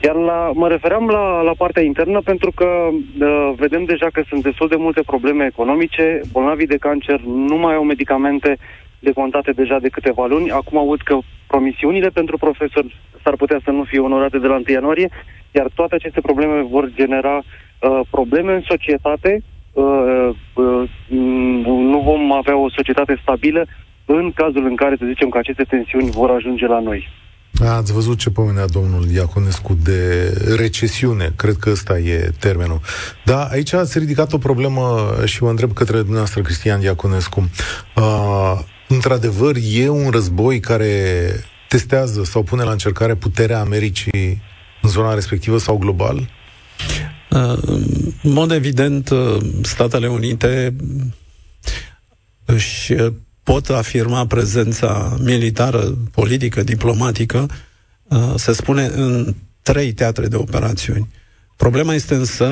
Iar 0.03 0.15
la, 0.15 0.51
mă 0.53 0.67
refeream 0.67 1.07
la, 1.07 1.41
la 1.41 1.53
partea 1.57 1.83
internă 1.83 2.21
pentru 2.21 2.51
că 2.51 2.65
uh, 2.65 3.53
vedem 3.55 3.83
deja 3.83 4.07
că 4.13 4.23
sunt 4.27 4.43
destul 4.43 4.67
de 4.67 4.75
multe 4.75 5.01
probleme 5.01 5.45
economice, 5.45 6.21
bolnavii 6.31 6.67
de 6.67 6.77
cancer 6.77 7.19
nu 7.21 7.57
mai 7.57 7.75
au 7.75 7.83
medicamente 7.83 8.57
decontate 8.99 9.51
deja 9.51 9.79
de 9.79 9.89
câteva 9.89 10.25
luni. 10.25 10.51
Acum 10.51 10.77
aud 10.77 11.01
că 11.01 11.17
promisiunile 11.47 12.09
pentru 12.09 12.37
profesori 12.37 12.95
s-ar 13.23 13.35
putea 13.35 13.59
să 13.63 13.71
nu 13.71 13.83
fie 13.83 13.99
onorate 13.99 14.37
de 14.37 14.47
la 14.47 14.55
1 14.55 14.63
ianuarie, 14.67 15.09
iar 15.51 15.67
toate 15.75 15.95
aceste 15.95 16.21
probleme 16.21 16.61
vor 16.61 16.89
genera 16.95 17.35
uh, 17.37 17.99
probleme 18.09 18.53
în 18.53 18.61
societate. 18.61 19.43
Uh, 19.73 20.29
uh, 20.53 20.89
nu 21.93 22.01
vom 22.05 22.31
avea 22.31 22.57
o 22.57 22.69
societate 22.69 23.17
stabilă 23.21 23.65
în 24.05 24.31
cazul 24.31 24.65
în 24.65 24.75
care, 24.75 24.95
să 24.99 25.05
zicem, 25.05 25.29
că 25.29 25.37
aceste 25.37 25.63
tensiuni 25.63 26.09
vor 26.09 26.29
ajunge 26.29 26.67
la 26.67 26.79
noi. 26.79 27.07
Ați 27.65 27.91
văzut 27.91 28.17
ce 28.17 28.29
pomenea 28.29 28.65
domnul 28.65 29.09
Iaconescu 29.09 29.77
de 29.83 30.33
recesiune, 30.55 31.33
cred 31.35 31.55
că 31.55 31.69
ăsta 31.69 31.99
e 31.99 32.31
termenul. 32.39 32.81
Da, 33.25 33.43
aici 33.43 33.73
ați 33.73 33.99
ridicat 33.99 34.33
o 34.33 34.37
problemă 34.37 35.15
și 35.25 35.43
mă 35.43 35.49
întreb 35.49 35.73
către 35.73 35.97
dumneavoastră, 35.97 36.41
Cristian 36.41 36.81
Iaconescu. 36.81 37.49
Uh, 37.95 38.59
într-adevăr, 38.87 39.55
e 39.71 39.89
un 39.89 40.09
război 40.09 40.59
care 40.59 41.25
testează 41.69 42.23
sau 42.23 42.43
pune 42.43 42.63
la 42.63 42.71
încercare 42.71 43.15
puterea 43.15 43.59
Americii 43.59 44.41
în 44.81 44.89
zona 44.89 45.13
respectivă 45.13 45.57
sau 45.57 45.77
global? 45.77 46.29
în 48.23 48.31
mod 48.31 48.51
evident, 48.51 49.09
Statele 49.61 50.07
Unite 50.07 50.75
își 52.45 52.93
pot 53.47 53.69
afirma 53.69 54.25
prezența 54.25 55.17
militară, 55.19 55.97
politică, 56.11 56.63
diplomatică, 56.63 57.49
uh, 58.03 58.33
se 58.35 58.53
spune 58.53 58.85
în 58.85 59.35
trei 59.61 59.93
teatre 59.93 60.27
de 60.27 60.35
operațiuni. 60.35 61.09
Problema 61.55 61.93
este 61.93 62.15
însă, 62.15 62.47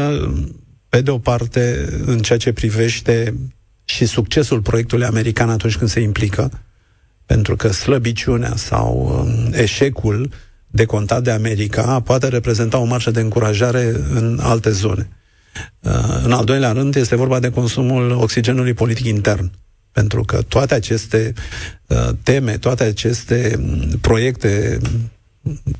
pe 0.90 1.02
de 1.02 1.12
o 1.12 1.18
parte, 1.18 1.90
în 2.06 2.20
ceea 2.20 2.38
ce 2.38 2.54
privește 2.54 3.34
și 3.86 4.06
succesul 4.06 4.62
proiectului 4.62 5.06
american 5.06 5.50
atunci 5.50 5.78
când 5.78 5.90
se 5.90 6.00
implică, 6.00 6.52
pentru 7.26 7.56
că 7.56 7.68
slăbiciunea 7.72 8.56
sau 8.56 9.20
um, 9.20 9.54
eșecul 9.54 10.30
decontat 10.68 11.24
de 11.24 11.32
America 11.32 12.00
poate 12.00 12.28
reprezenta 12.28 12.78
o 12.78 12.86
marșă 12.86 13.12
de 13.12 13.20
încurajare 13.20 13.94
în 14.14 14.40
alte 14.42 14.72
zone. 14.72 15.10
Uh, 15.80 16.22
în 16.24 16.32
al 16.32 16.46
doilea 16.46 16.72
rând, 16.72 16.96
este 16.96 17.16
vorba 17.16 17.40
de 17.40 17.50
consumul 17.50 18.12
oxigenului 18.12 18.74
politic 18.74 19.06
intern. 19.06 19.52
Pentru 19.96 20.24
că 20.24 20.42
toate 20.48 20.74
aceste 20.74 21.34
uh, 21.88 22.10
teme, 22.24 22.58
toate 22.58 22.84
aceste 22.84 23.56
um, 23.58 23.98
proiecte 24.02 24.80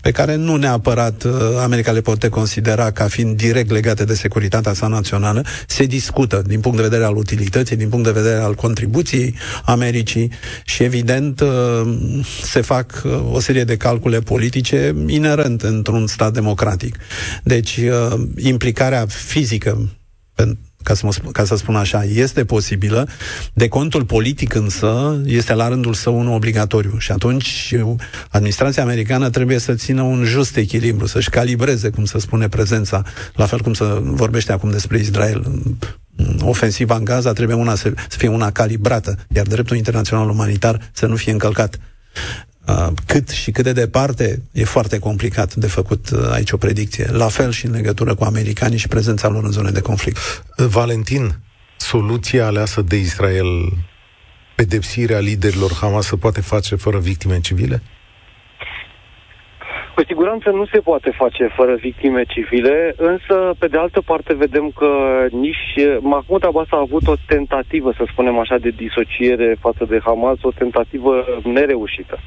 pe 0.02 0.12
care 0.12 0.36
nu 0.36 0.56
neapărat 0.56 1.24
uh, 1.24 1.32
America 1.62 1.92
le 1.92 2.02
poate 2.02 2.30
considera 2.30 2.92
ca 2.92 3.08
fiind 3.08 3.38
direct 3.38 3.72
legate 3.72 4.04
de 4.06 4.14
securitatea 4.14 4.74
sa 4.74 4.88
națională, 4.88 5.46
se 5.68 5.86
discută 5.86 6.44
din 6.48 6.60
punct 6.60 6.78
de 6.78 6.84
vedere 6.84 7.04
al 7.04 7.16
utilității, 7.16 7.76
din 7.76 7.90
punct 7.90 8.06
de 8.06 8.12
vedere 8.12 8.42
al 8.42 8.54
contribuției 8.56 9.36
Americii 9.66 10.32
și 10.66 10.84
evident 10.84 11.40
uh, 11.40 11.82
se 12.44 12.62
fac 12.62 13.02
uh, 13.06 13.12
o 13.32 13.40
serie 13.40 13.64
de 13.64 13.78
calcule 13.78 14.20
politice 14.20 14.96
inerent 15.08 15.62
într-un 15.62 16.08
stat 16.08 16.34
democratic. 16.34 16.98
Deci 17.44 17.80
implicarea 18.38 19.06
fizică 19.08 19.90
ca 20.86 20.94
să, 20.94 21.06
mă, 21.06 21.32
ca 21.32 21.46
să 21.46 21.56
spun 21.56 21.76
așa, 21.76 22.04
este 22.04 22.46
posibilă. 22.46 23.08
De 23.54 23.68
contul 23.68 24.06
politic 24.06 24.54
însă 24.54 25.22
este 25.26 25.54
la 25.54 25.68
rândul 25.68 25.94
său 25.94 26.20
unul 26.20 26.34
obligatoriu 26.34 26.98
și 26.98 27.12
atunci 27.12 27.76
administrația 28.30 28.84
americană 28.84 29.30
trebuie 29.30 29.58
să 29.58 29.74
țină 29.74 30.02
un 30.02 30.24
just 30.24 30.56
echilibru, 30.58 31.06
să-și 31.06 31.30
calibreze, 31.30 31.90
cum 31.90 32.06
se 32.06 32.20
spune, 32.20 32.48
prezența, 32.48 33.04
la 33.36 33.46
fel 33.46 33.60
cum 33.60 33.74
se 33.74 33.84
vorbește 34.02 34.52
acum 34.52 34.72
despre 34.72 35.00
Israel. 35.00 35.64
Ofensiva 36.42 36.96
în 36.96 37.04
Gaza 37.04 37.34
trebuie 37.34 37.58
una 37.58 37.76
să, 37.76 37.94
să 38.10 38.18
fie 38.18 38.28
una 38.28 38.52
calibrată, 38.52 39.18
iar 39.28 39.46
dreptul 39.46 39.78
internațional 39.78 40.30
umanitar 40.30 40.90
să 40.94 41.06
nu 41.06 41.16
fie 41.16 41.32
încălcat. 41.32 41.80
Uh, 42.68 42.88
cât 43.08 43.30
și 43.30 43.52
cât 43.52 43.64
de 43.64 43.72
departe, 43.72 44.42
e 44.52 44.64
foarte 44.64 45.00
complicat 45.00 45.54
de 45.54 45.68
făcut 45.68 46.10
uh, 46.10 46.20
aici 46.34 46.52
o 46.52 46.58
predicție. 46.58 47.06
La 47.12 47.28
fel 47.28 47.52
și 47.52 47.66
în 47.66 47.72
legătură 47.72 48.16
cu 48.16 48.24
americanii 48.24 48.78
și 48.78 48.88
prezența 48.88 49.28
lor 49.28 49.44
în 49.44 49.52
zone 49.52 49.70
de 49.70 49.82
conflict. 49.82 50.18
Uh, 50.18 50.66
Valentin, 50.66 51.30
soluția 51.78 52.46
aleasă 52.46 52.82
de 52.82 52.96
Israel, 52.96 53.48
pedepsirea 54.56 55.20
liderilor 55.20 55.72
Hamas, 55.82 56.06
se 56.06 56.16
poate 56.16 56.42
face 56.42 56.76
fără 56.76 56.98
victime 56.98 57.40
civile? 57.40 57.82
Cu 59.96 60.04
siguranță 60.08 60.50
nu 60.50 60.66
se 60.66 60.80
poate 60.80 61.12
face 61.18 61.50
fără 61.56 61.76
victime 61.76 62.24
civile, 62.24 62.94
însă, 62.98 63.56
pe 63.60 63.68
de 63.68 63.78
altă 63.78 64.02
parte, 64.02 64.34
vedem 64.34 64.72
că 64.76 64.90
nici 65.32 65.66
Mahmoud 66.00 66.46
Abbas 66.46 66.68
a 66.70 66.80
avut 66.80 67.08
o 67.08 67.14
tentativă, 67.28 67.94
să 67.98 68.04
spunem 68.12 68.38
așa, 68.40 68.58
de 68.58 68.70
disociere 68.70 69.56
față 69.60 69.86
de 69.90 70.00
Hamas, 70.04 70.38
o 70.42 70.52
tentativă 70.52 71.26
nereușită. 71.44 72.20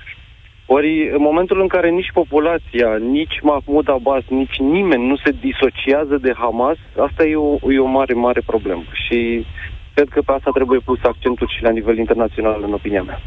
Ori, 0.76 1.10
în 1.16 1.22
momentul 1.28 1.60
în 1.60 1.68
care 1.68 1.90
nici 1.90 2.10
populația, 2.20 2.88
nici 3.18 3.36
Mahmoud 3.42 3.88
Abbas, 3.90 4.24
nici 4.28 4.56
nimeni 4.58 5.06
nu 5.06 5.16
se 5.24 5.30
disociază 5.48 6.16
de 6.20 6.32
Hamas, 6.42 6.78
asta 7.06 7.22
e 7.24 7.36
o, 7.36 7.72
e 7.72 7.78
o 7.78 7.94
mare, 7.98 8.14
mare 8.14 8.42
problemă. 8.46 8.84
Și 9.04 9.46
cred 9.94 10.08
că 10.08 10.20
pe 10.26 10.32
asta 10.32 10.50
trebuie 10.50 10.78
pus 10.78 10.98
accentul 11.02 11.52
și 11.56 11.62
la 11.62 11.70
nivel 11.70 11.98
internațional, 11.98 12.62
în 12.62 12.72
opinia 12.72 13.02
mea. 13.02 13.20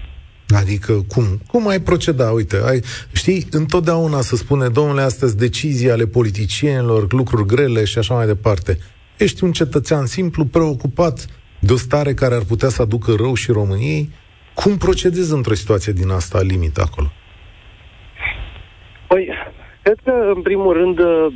Adică 0.62 0.94
cum? 1.08 1.26
Cum 1.48 1.68
ai 1.68 1.80
proceda? 1.80 2.32
Uite, 2.32 2.58
ai, 2.66 2.80
știi, 3.14 3.48
întotdeauna 3.52 4.22
se 4.22 4.36
spune, 4.36 4.68
domnule, 4.68 5.02
astăzi 5.02 5.38
decizii 5.38 5.92
ale 5.92 6.06
politicienilor, 6.06 7.14
lucruri 7.14 7.48
grele 7.48 7.84
și 7.84 7.98
așa 7.98 8.14
mai 8.14 8.26
departe. 8.26 8.78
Ești 9.18 9.44
un 9.44 9.52
cetățean 9.52 10.06
simplu, 10.06 10.46
preocupat 10.46 11.26
de 11.60 11.74
o 11.74 11.78
stare 11.78 12.14
care 12.14 12.36
ar 12.36 12.44
putea 12.48 12.70
să 12.70 12.82
aducă 12.82 13.14
rău 13.18 13.34
și 13.34 13.52
României. 13.52 14.10
Cum 14.54 14.78
procedezi 14.78 15.34
într-o 15.34 15.54
situație 15.54 15.94
din 15.94 16.10
asta 16.10 16.42
limită 16.42 16.82
acolo? 16.82 17.12
Păi, 19.12 19.30
cred 19.82 19.98
că, 20.04 20.32
în 20.36 20.42
primul 20.42 20.74
rând, 20.74 21.00
uh, 21.00 21.28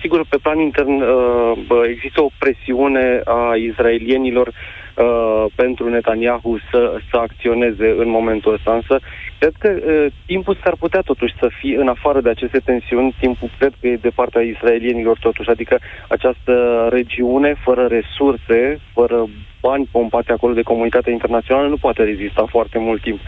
sigur, 0.00 0.26
pe 0.28 0.36
plan 0.42 0.58
intern 0.58 1.00
uh, 1.00 1.52
există 1.88 2.22
o 2.22 2.28
presiune 2.38 3.20
a 3.24 3.54
izraelienilor 3.54 4.46
uh, 4.48 5.44
pentru 5.54 5.88
Netanyahu 5.88 6.58
să, 6.70 6.96
să 7.10 7.16
acționeze 7.16 7.94
în 7.98 8.08
momentul 8.08 8.52
ăsta, 8.52 8.74
însă 8.74 8.98
cred 9.38 9.52
că 9.58 9.68
uh, 9.68 10.06
timpul 10.26 10.58
s-ar 10.62 10.74
putea 10.78 11.00
totuși 11.00 11.34
să 11.38 11.48
fie, 11.60 11.76
în 11.76 11.88
afară 11.88 12.20
de 12.20 12.28
aceste 12.28 12.58
tensiuni, 12.58 13.14
timpul 13.20 13.50
cred 13.58 13.72
că 13.80 13.86
e 13.86 13.96
de 13.96 14.12
partea 14.14 14.40
israelienilor 14.40 15.18
totuși, 15.20 15.50
adică 15.50 15.78
această 16.08 16.86
regiune 16.90 17.54
fără 17.64 17.86
resurse, 17.86 18.78
fără 18.92 19.28
bani 19.60 19.88
pompate 19.90 20.32
acolo 20.32 20.52
de 20.52 20.62
comunitatea 20.62 21.12
internațională 21.12 21.68
nu 21.68 21.76
poate 21.76 22.02
rezista 22.02 22.44
foarte 22.48 22.78
mult 22.78 23.02
timp. 23.02 23.20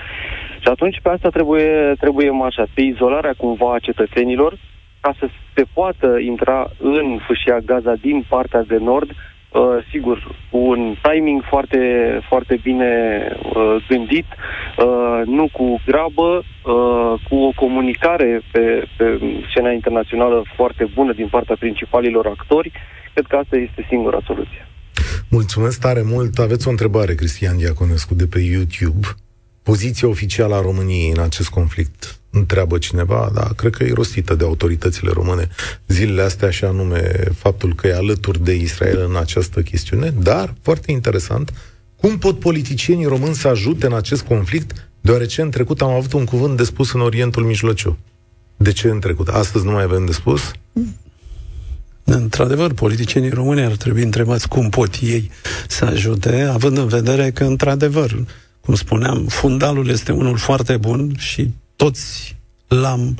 Și 0.66 0.73
atunci 0.73 1.00
pe 1.02 1.08
asta 1.08 1.28
trebuie, 1.28 1.94
trebuie 2.00 2.30
așa, 2.44 2.66
pe 2.75 2.80
izolarea 2.80 3.35
cumva 3.37 3.75
a 3.75 3.85
cetățenilor, 3.88 4.58
ca 5.00 5.14
să 5.18 5.26
se 5.54 5.64
poată 5.73 6.18
intra 6.30 6.70
în 6.78 7.18
fâșia 7.26 7.58
Gaza 7.58 7.94
din 8.00 8.25
partea 8.28 8.62
de 8.62 8.76
nord, 8.76 9.11
uh, 9.11 9.76
sigur, 9.90 10.16
cu 10.50 10.58
un 10.58 10.94
timing 11.02 11.42
foarte, 11.49 11.78
foarte 12.28 12.58
bine 12.62 12.92
uh, 13.42 13.76
gândit, 13.88 14.25
uh, 14.30 15.20
nu 15.25 15.49
cu 15.52 15.80
grabă, 15.87 16.42
uh, 16.42 17.14
cu 17.28 17.37
o 17.37 17.52
comunicare 17.56 18.40
pe, 18.52 18.88
pe 18.96 19.18
scena 19.50 19.70
internațională 19.70 20.42
foarte 20.56 20.88
bună 20.94 21.12
din 21.12 21.28
partea 21.28 21.56
principalilor 21.58 22.26
actori, 22.26 22.73
cred 23.12 23.26
că 23.26 23.37
asta 23.37 23.56
este 23.56 23.87
singura 23.88 24.20
soluție. 24.25 24.66
Mulțumesc 25.30 25.80
tare 25.80 26.02
mult. 26.04 26.38
Aveți 26.38 26.66
o 26.66 26.70
întrebare, 26.70 27.14
Cristian 27.14 27.56
Diaconescu, 27.56 28.14
de 28.14 28.26
pe 28.26 28.38
YouTube 28.38 29.06
poziția 29.66 30.08
oficială 30.08 30.54
a 30.54 30.61
României 30.61 31.11
în 31.11 31.20
acest 31.20 31.49
conflict? 31.49 32.18
Întreabă 32.30 32.78
cineva, 32.78 33.30
dar 33.35 33.54
cred 33.54 33.75
că 33.75 33.85
e 33.85 33.92
rostită 33.92 34.35
de 34.35 34.44
autoritățile 34.44 35.11
române 35.11 35.49
zilele 35.87 36.23
astea, 36.23 36.50
și 36.50 36.64
anume 36.64 37.00
faptul 37.35 37.75
că 37.75 37.87
e 37.87 37.94
alături 37.94 38.44
de 38.44 38.54
Israel 38.54 39.06
în 39.08 39.16
această 39.16 39.62
chestiune, 39.62 40.14
dar, 40.18 40.54
foarte 40.62 40.92
interesant, 40.92 41.52
cum 42.00 42.18
pot 42.18 42.38
politicienii 42.38 43.06
români 43.06 43.35
să 43.35 43.49
ajute 43.49 43.87
în 43.87 43.94
acest 43.94 44.23
conflict, 44.23 44.90
deoarece 45.00 45.42
în 45.42 45.50
trecut 45.50 45.80
am 45.80 45.90
avut 45.90 46.12
un 46.12 46.25
cuvânt 46.25 46.56
de 46.56 46.64
spus 46.64 46.92
în 46.92 47.00
Orientul 47.00 47.42
Mijlociu. 47.42 47.99
De 48.56 48.73
ce 48.73 48.88
în 48.88 49.00
trecut? 49.00 49.28
Astăzi 49.28 49.64
nu 49.64 49.70
mai 49.70 49.82
avem 49.82 50.06
de 50.06 50.12
spus? 50.12 50.40
Într-adevăr, 52.04 52.73
politicienii 52.73 53.30
români 53.30 53.64
ar 53.64 53.76
trebui 53.76 54.02
întrebați 54.02 54.49
cum 54.49 54.68
pot 54.68 54.94
ei 55.00 55.30
să 55.68 55.85
ajute, 55.85 56.42
având 56.42 56.78
în 56.78 56.87
vedere 56.87 57.30
că, 57.30 57.44
într-adevăr, 57.44 58.25
cum 58.66 58.75
spuneam, 58.75 59.26
fundalul 59.26 59.88
este 59.88 60.12
unul 60.12 60.37
foarte 60.37 60.76
bun 60.76 61.14
și 61.18 61.50
toți 61.76 62.37
l-am 62.68 63.18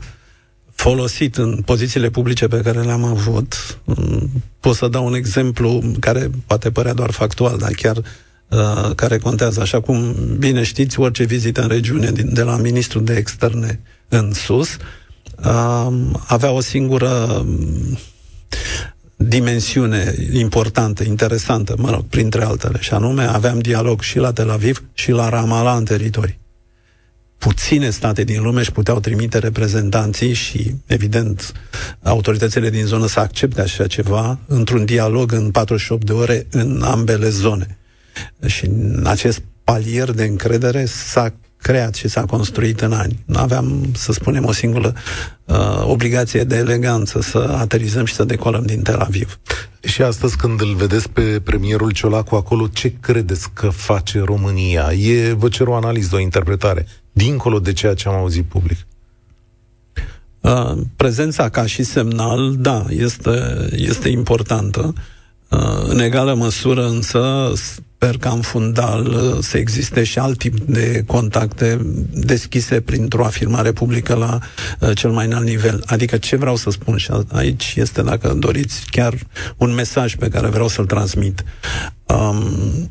folosit 0.75 1.37
în 1.37 1.63
pozițiile 1.65 2.11
publice 2.11 2.47
pe 2.47 2.61
care 2.61 2.81
le-am 2.81 3.05
avut. 3.05 3.79
Mm, 3.85 4.31
pot 4.61 4.75
să 4.75 4.89
dau 4.89 5.07
un 5.07 5.15
exemplu 5.15 5.83
care 6.01 6.31
poate 6.47 6.71
părea 6.71 6.93
doar 6.93 7.11
factual, 7.11 7.59
dar 7.59 7.71
chiar 7.73 7.97
uh, 7.97 8.95
care 8.95 9.19
contează. 9.19 9.61
Așa 9.61 9.81
cum 9.81 10.15
bine 10.39 10.63
știți, 10.63 11.01
orice 11.01 11.25
vizită 11.25 11.63
în 11.63 11.69
regiune 11.69 12.11
din, 12.11 12.35
de 12.35 12.43
la 12.43 12.57
ministrul 12.57 13.05
de 13.05 13.15
externe 13.17 13.81
în 14.09 14.33
sus 14.33 14.77
uh, 15.45 15.89
avea 16.27 16.51
o 16.51 16.61
singură 16.61 17.45
dimensiune 19.17 20.15
importantă, 20.33 21.05
interesantă, 21.05 21.75
mă 21.79 21.91
rog, 21.91 22.05
printre 22.05 22.45
altele, 22.45 22.79
și 22.81 22.95
anume 22.95 23.23
aveam 23.23 23.59
dialog 23.59 24.01
și 24.01 24.19
la 24.19 24.33
Tel 24.33 24.51
Aviv 24.51 24.85
și 24.95 25.11
la 25.11 25.29
Ramallah 25.29 25.75
în 25.79 25.85
teritorii. 25.85 26.39
Puține 27.39 27.91
state 27.91 28.25
din 28.25 28.43
lume 28.43 28.61
își 28.61 28.73
puteau 28.73 29.01
trimite 29.01 29.39
reprezentanții 29.39 30.33
și, 30.33 30.75
evident, 30.87 31.53
autoritățile 32.03 32.71
din 32.71 32.85
zonă 32.85 33.07
să 33.07 33.21
accepte 33.21 33.61
așa 33.61 33.87
ceva 33.87 34.39
într-un 34.47 34.85
dialog 34.85 35.33
în 35.33 35.51
48 35.51 36.07
de 36.07 36.13
ore 36.13 36.47
în 36.51 36.83
ambele 36.83 37.29
zone. 37.29 37.79
Și 38.47 38.65
în 38.65 39.07
acest 39.07 39.43
palier 39.65 40.11
de 40.11 40.25
încredere 40.25 40.85
s-a 40.85 41.35
creat 41.67 41.95
și 41.95 42.09
s-a 42.09 42.25
construit 42.25 42.81
în 42.81 42.93
ani. 42.93 43.19
Nu 43.25 43.39
aveam, 43.39 43.91
să 43.95 44.13
spunem, 44.13 44.45
o 44.45 44.53
singură 44.53 44.95
uh, 45.45 45.83
obligație 45.83 46.45
de 46.45 46.57
eleganță 46.57 47.21
să 47.21 47.57
aterizăm 47.59 48.05
și 48.05 48.15
să 48.15 48.25
decolăm 48.25 48.63
din 48.63 48.83
Tel 48.83 48.99
Aviv. 48.99 49.39
Și 49.81 50.03
astăzi, 50.03 50.37
când 50.37 50.61
îl 50.61 50.75
vedeți 50.75 51.11
pe 51.11 51.41
premierul 51.45 51.91
Ciolacu 51.91 52.35
acolo, 52.35 52.67
ce 52.73 52.93
credeți 53.01 53.51
că 53.53 53.69
face 53.69 54.23
România? 54.25 54.93
E, 54.93 55.33
vă 55.33 55.49
cer 55.49 55.67
o 55.67 55.75
analiză, 55.75 56.15
o 56.15 56.19
interpretare, 56.19 56.87
dincolo 57.13 57.59
de 57.59 57.73
ceea 57.73 57.95
ce 57.95 58.09
am 58.09 58.15
auzit 58.15 58.45
public. 58.45 58.79
Uh, 60.41 60.79
prezența 60.97 61.49
ca 61.49 61.67
și 61.67 61.83
semnal, 61.83 62.57
da, 62.57 62.85
este, 62.89 63.69
este 63.71 64.09
importantă. 64.09 64.95
În 65.89 65.99
egală 65.99 66.35
măsură, 66.35 66.87
însă, 66.87 67.53
sper 67.55 68.17
ca 68.17 68.31
în 68.31 68.41
fundal 68.41 69.07
uh, 69.07 69.37
să 69.41 69.59
existe 69.59 70.05
și 70.05 70.19
alt 70.19 70.39
tip 70.39 70.59
de 70.59 71.05
contacte 71.07 71.81
deschise 72.11 72.81
printr-o 72.81 73.25
afirmare 73.25 73.73
publică 73.73 74.15
la 74.15 74.39
uh, 74.81 74.91
cel 74.97 75.11
mai 75.11 75.27
înalt 75.27 75.45
nivel. 75.45 75.83
Adică 75.87 76.17
ce 76.17 76.37
vreau 76.37 76.57
să 76.57 76.71
spun 76.71 76.97
și 76.97 77.11
aici 77.33 77.75
este, 77.77 78.03
dacă 78.03 78.35
doriți, 78.39 78.85
chiar 78.91 79.15
un 79.57 79.75
mesaj 79.75 80.15
pe 80.17 80.29
care 80.29 80.49
vreau 80.49 80.69
să-l 80.69 80.87
transmit. 80.87 81.45
Um, 82.07 82.91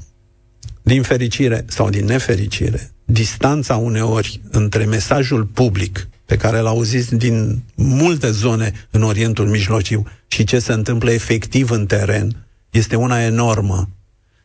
din 0.84 1.02
fericire 1.02 1.66
sau 1.68 1.90
din 1.90 2.06
nefericire, 2.06 2.92
distanța 3.06 3.76
uneori 3.76 4.42
între 4.52 4.86
mesajul 4.86 5.44
public 5.44 6.08
pe 6.26 6.38
care 6.38 6.60
l 6.60 6.66
auziți 6.66 7.16
din 7.16 7.64
multe 7.76 8.32
zone 8.32 8.72
în 8.92 9.04
Orientul 9.04 9.48
Mijlociu 9.48 10.04
și 10.28 10.44
ce 10.44 10.60
se 10.60 10.74
întâmplă 10.74 11.12
efectiv 11.12 11.72
în 11.72 11.86
teren 11.86 12.45
este 12.76 12.96
una 12.96 13.24
enormă. 13.24 13.90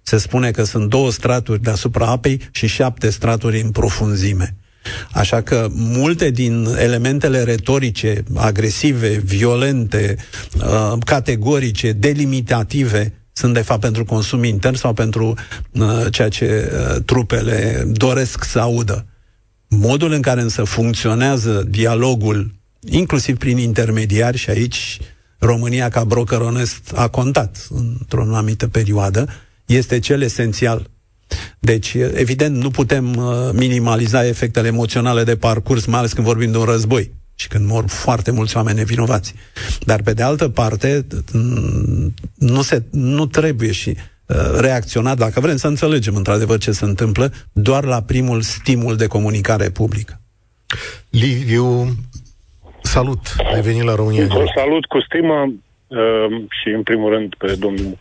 Se 0.03 0.19
spune 0.19 0.51
că 0.51 0.65
sunt 0.65 0.89
două 0.89 1.11
straturi 1.11 1.63
deasupra 1.63 2.07
apei 2.07 2.41
și 2.51 2.67
șapte 2.67 3.11
straturi 3.11 3.61
în 3.61 3.71
profunzime. 3.71 4.57
Așa 5.13 5.41
că 5.41 5.69
multe 5.71 6.31
din 6.31 6.67
elementele 6.79 7.43
retorice, 7.43 8.23
agresive, 8.35 9.09
violente, 9.09 10.17
uh, 10.57 10.93
categorice, 11.05 11.93
delimitative, 11.93 13.15
sunt 13.33 13.55
de 13.55 13.61
fapt 13.61 13.81
pentru 13.81 14.05
consum 14.05 14.45
intern 14.45 14.75
sau 14.75 14.93
pentru 14.93 15.35
uh, 15.71 16.07
ceea 16.11 16.29
ce 16.29 16.73
uh, 16.73 17.03
trupele 17.05 17.85
doresc 17.87 18.45
să 18.45 18.59
audă. 18.59 19.07
Modul 19.69 20.13
în 20.13 20.21
care 20.21 20.41
însă 20.41 20.65
funcționează 20.65 21.67
dialogul, 21.69 22.55
inclusiv 22.81 23.37
prin 23.37 23.59
intermediari, 23.59 24.37
și 24.37 24.51
aici 24.51 24.99
România 25.41 25.89
ca 25.89 26.05
broker 26.05 26.41
onest 26.41 26.93
a 26.95 27.09
contat 27.09 27.67
într-o 27.71 28.23
anumită 28.23 28.69
perioadă, 28.69 29.29
este 29.67 29.99
cel 29.99 30.23
esențial. 30.23 30.91
Deci, 31.59 31.95
evident, 32.15 32.57
nu 32.57 32.71
putem 32.71 33.17
uh, 33.17 33.51
minimaliza 33.53 34.27
efectele 34.27 34.67
emoționale 34.67 35.25
de 35.25 35.37
parcurs, 35.37 35.85
mai 35.85 35.99
ales 35.99 36.13
când 36.13 36.27
vorbim 36.27 36.51
de 36.51 36.59
un 36.59 36.65
război 36.65 37.11
și 37.35 37.49
când 37.49 37.67
mor 37.67 37.85
foarte 37.89 38.31
mulți 38.31 38.57
oameni 38.57 38.77
nevinovați. 38.77 39.35
Dar, 39.85 40.03
pe 40.03 40.13
de 40.13 40.23
altă 40.23 40.49
parte, 40.49 41.07
nu, 42.35 42.63
se, 42.63 42.83
nu 42.91 43.27
trebuie 43.27 43.73
și 43.73 43.97
uh, 44.27 44.37
reacționat, 44.59 45.19
dacă 45.19 45.41
vrem 45.41 45.57
să 45.57 45.67
înțelegem 45.67 46.15
într-adevăr 46.15 46.59
ce 46.59 46.73
se 46.73 46.85
întâmplă, 46.85 47.33
doar 47.53 47.85
la 47.85 48.03
primul 48.03 48.43
stimul 48.43 48.97
de 48.97 49.07
comunicare 49.07 49.71
publică. 49.71 50.21
Liviu, 51.11 51.97
salut! 52.83 53.21
Ai 53.55 53.61
venit 53.61 53.83
la 53.83 53.95
România. 53.95 54.27
Salut 54.55 54.85
cu 54.85 55.01
stimă 55.01 55.53
uh, 55.87 56.43
și, 56.63 56.69
în 56.69 56.83
primul 56.83 57.11
rând, 57.11 57.35
pe 57.35 57.57
domnul 57.59 57.99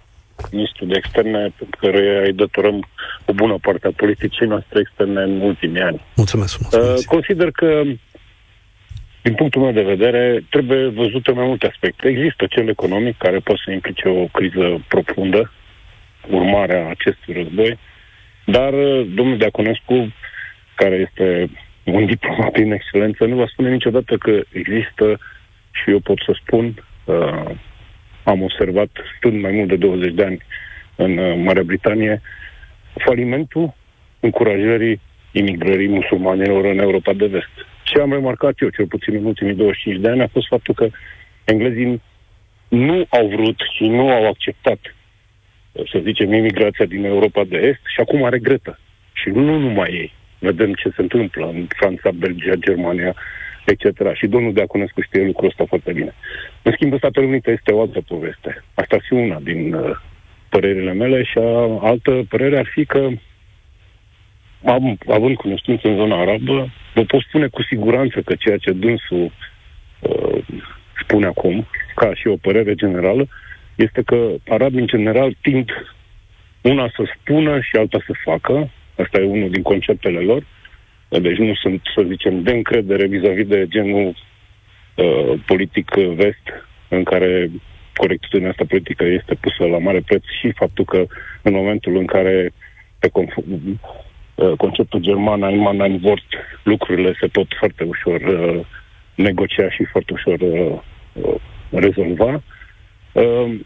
ministru 0.51 0.86
de 0.86 0.93
externe, 0.98 1.53
pentru 1.57 1.77
care 1.79 2.25
îi 2.25 2.33
datorăm 2.33 2.88
o 3.25 3.33
bună 3.33 3.57
parte 3.62 3.88
a 3.88 3.91
politicii 3.95 4.45
noastre 4.45 4.79
externe 4.79 5.21
în 5.21 5.41
ultimii 5.41 5.81
ani. 5.81 6.01
Mulțumesc, 6.15 6.59
mulțumesc. 6.59 7.00
Uh, 7.00 7.05
consider 7.05 7.51
că, 7.51 7.81
din 9.21 9.33
punctul 9.33 9.62
meu 9.62 9.71
de 9.71 9.81
vedere, 9.81 10.43
trebuie 10.50 10.88
văzute 10.88 11.31
mai 11.31 11.45
multe 11.45 11.67
aspecte. 11.67 12.07
Există 12.07 12.45
cel 12.50 12.67
economic, 12.69 13.17
care 13.17 13.39
poate 13.39 13.62
să 13.65 13.71
implice 13.71 14.07
o 14.07 14.25
criză 14.25 14.86
profundă, 14.88 15.51
urmarea 16.29 16.89
acestui 16.89 17.33
război, 17.33 17.79
dar 18.45 18.74
uh, 18.74 19.07
domnul 19.15 19.38
Deaconescu, 19.38 20.13
care 20.75 20.95
este 21.09 21.50
un 21.83 22.05
diplomat 22.05 22.55
în 22.55 22.71
excelență, 22.71 23.25
nu 23.25 23.36
va 23.36 23.45
spune 23.48 23.71
niciodată 23.71 24.17
că 24.17 24.41
există, 24.51 25.19
și 25.71 25.89
eu 25.89 26.00
pot 26.00 26.17
să 26.25 26.38
spun, 26.41 26.83
uh, 27.05 27.51
am 28.24 28.41
observat, 28.41 28.89
stând 29.17 29.41
mai 29.41 29.51
mult 29.51 29.67
de 29.67 29.75
20 29.75 30.13
de 30.13 30.24
ani 30.24 30.41
în 30.95 31.17
uh, 31.17 31.36
Marea 31.43 31.63
Britanie, 31.63 32.21
falimentul 33.05 33.74
încurajării 34.19 35.01
imigrării 35.31 35.88
musulmanilor 35.88 36.65
în 36.65 36.79
Europa 36.79 37.13
de 37.13 37.25
vest. 37.25 37.53
Ce 37.83 38.00
am 38.00 38.12
remarcat 38.12 38.53
eu, 38.59 38.69
cel 38.69 38.88
puțin 38.88 39.15
în 39.15 39.25
ultimii 39.25 39.53
25 39.53 40.01
de 40.01 40.09
ani, 40.09 40.21
a 40.21 40.27
fost 40.27 40.48
faptul 40.48 40.74
că 40.74 40.89
englezii 41.43 42.01
nu 42.67 43.05
au 43.09 43.27
vrut 43.27 43.62
și 43.75 43.83
nu 43.88 44.09
au 44.09 44.27
acceptat, 44.27 44.79
să 45.71 46.00
zicem, 46.03 46.33
imigrația 46.33 46.86
din 46.86 47.03
Europa 47.05 47.43
de 47.43 47.57
Est 47.57 47.81
și 47.93 48.00
acum 48.00 48.29
regretă. 48.29 48.79
Și 49.13 49.29
nu 49.29 49.57
numai 49.57 49.89
ei. 49.91 50.13
Vedem 50.39 50.74
ce 50.74 50.89
se 50.89 51.01
întâmplă 51.01 51.46
în 51.46 51.67
Franța, 51.69 52.12
Belgia, 52.12 52.55
Germania, 52.55 53.16
etc. 53.66 54.14
Și 54.14 54.27
domnul 54.27 54.53
Deaconescu 54.53 55.01
știe 55.01 55.25
lucrul 55.25 55.48
ăsta 55.48 55.66
foarte 55.68 55.92
bine. 55.92 56.14
În 56.61 56.72
schimb, 56.72 56.98
Statele 56.98 57.25
Unite 57.25 57.51
este 57.51 57.72
o 57.72 57.81
altă 57.81 58.01
poveste. 58.07 58.64
Asta 58.74 58.96
ar 58.96 59.01
fi 59.07 59.14
una 59.14 59.40
din 59.40 59.74
uh, 59.74 59.98
părerile 60.50 60.94
mele 60.94 61.24
și 61.24 61.37
a, 61.37 61.79
altă 61.81 62.25
părere 62.29 62.57
ar 62.57 62.70
fi 62.74 62.85
că 62.85 63.09
am, 64.66 64.98
având 65.07 65.35
cunoștință 65.35 65.87
în 65.87 65.96
zona 65.96 66.22
arabă, 66.22 66.70
vă 66.94 67.03
pot 67.03 67.22
spune 67.22 67.48
cu 67.48 67.64
siguranță 67.64 68.22
că 68.22 68.35
ceea 68.35 68.57
ce 68.57 68.72
dânsul 68.72 69.31
uh, 70.00 70.46
spune 71.01 71.25
acum, 71.25 71.68
ca 71.96 72.14
și 72.14 72.27
o 72.27 72.35
părere 72.35 72.74
generală, 72.74 73.27
este 73.75 74.01
că 74.01 74.35
arabii 74.50 74.79
în 74.79 74.87
general 74.87 75.35
tind 75.42 75.70
una 76.61 76.92
să 76.96 77.03
spună 77.16 77.59
și 77.59 77.75
alta 77.75 77.98
să 78.05 78.14
facă, 78.24 78.70
asta 79.00 79.20
e 79.20 79.25
unul 79.25 79.50
din 79.50 79.62
conceptele 79.62 80.20
lor, 80.20 80.44
deci 81.09 81.38
nu 81.38 81.55
sunt, 81.55 81.81
să 81.96 82.03
zicem, 82.07 82.44
de 82.44 82.51
încredere 82.51 83.07
vis-a-vis 83.07 83.48
de 83.48 83.68
genul 83.68 84.16
uh, 84.96 85.40
politic 85.46 85.90
vest, 85.96 86.46
în 86.88 87.03
care 87.03 87.50
corectitudinea 87.94 88.50
asta 88.50 88.64
politică 88.68 89.03
este 89.05 89.35
pusă 89.35 89.64
la 89.66 89.77
mare 89.77 90.01
preț 90.05 90.24
și 90.40 90.51
faptul 90.51 90.85
că 90.85 91.05
în 91.42 91.53
momentul 91.53 91.98
în 91.98 92.05
care 92.05 92.51
pe 93.00 93.09
conf- 93.09 93.46
uh, 94.35 94.53
conceptul 94.57 95.00
german 95.00 95.42
Einmann 95.42 95.79
ein 95.79 96.00
Wort, 96.03 96.29
lucrurile 96.64 97.16
se 97.20 97.27
pot 97.27 97.48
foarte 97.59 97.83
ușor 97.83 98.22
uh, 98.22 98.66
negocia 99.16 99.70
și 99.70 99.83
foarte 99.83 100.14
ușor 100.14 100.40
uh, 100.40 100.79
uh, 101.14 101.35
rezolva. 101.70 102.42
Uh, 103.12 103.59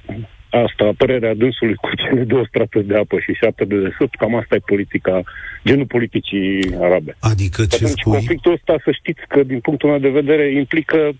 asta, 0.61 0.91
părerea 0.97 1.33
dânsului 1.33 1.75
cu 1.75 1.89
cele 1.95 2.23
două 2.23 2.43
strate 2.47 2.79
de 2.79 2.97
apă 2.97 3.19
și 3.19 3.33
șapte 3.33 3.65
de 3.65 3.75
desubt, 3.75 4.15
cam 4.15 4.35
asta 4.35 4.55
e 4.55 4.71
politica, 4.73 5.23
genul 5.65 5.85
politicii 5.85 6.75
arabe. 6.81 7.15
Adică 7.19 7.65
ce 7.65 7.75
Atunci, 7.75 7.99
spui? 7.99 8.11
conflictul 8.11 8.53
ăsta, 8.53 8.75
să 8.83 8.91
știți 8.91 9.21
că, 9.27 9.43
din 9.43 9.59
punctul 9.59 9.89
meu 9.89 9.99
de 9.99 10.09
vedere, 10.09 10.51
implică, 10.51 11.11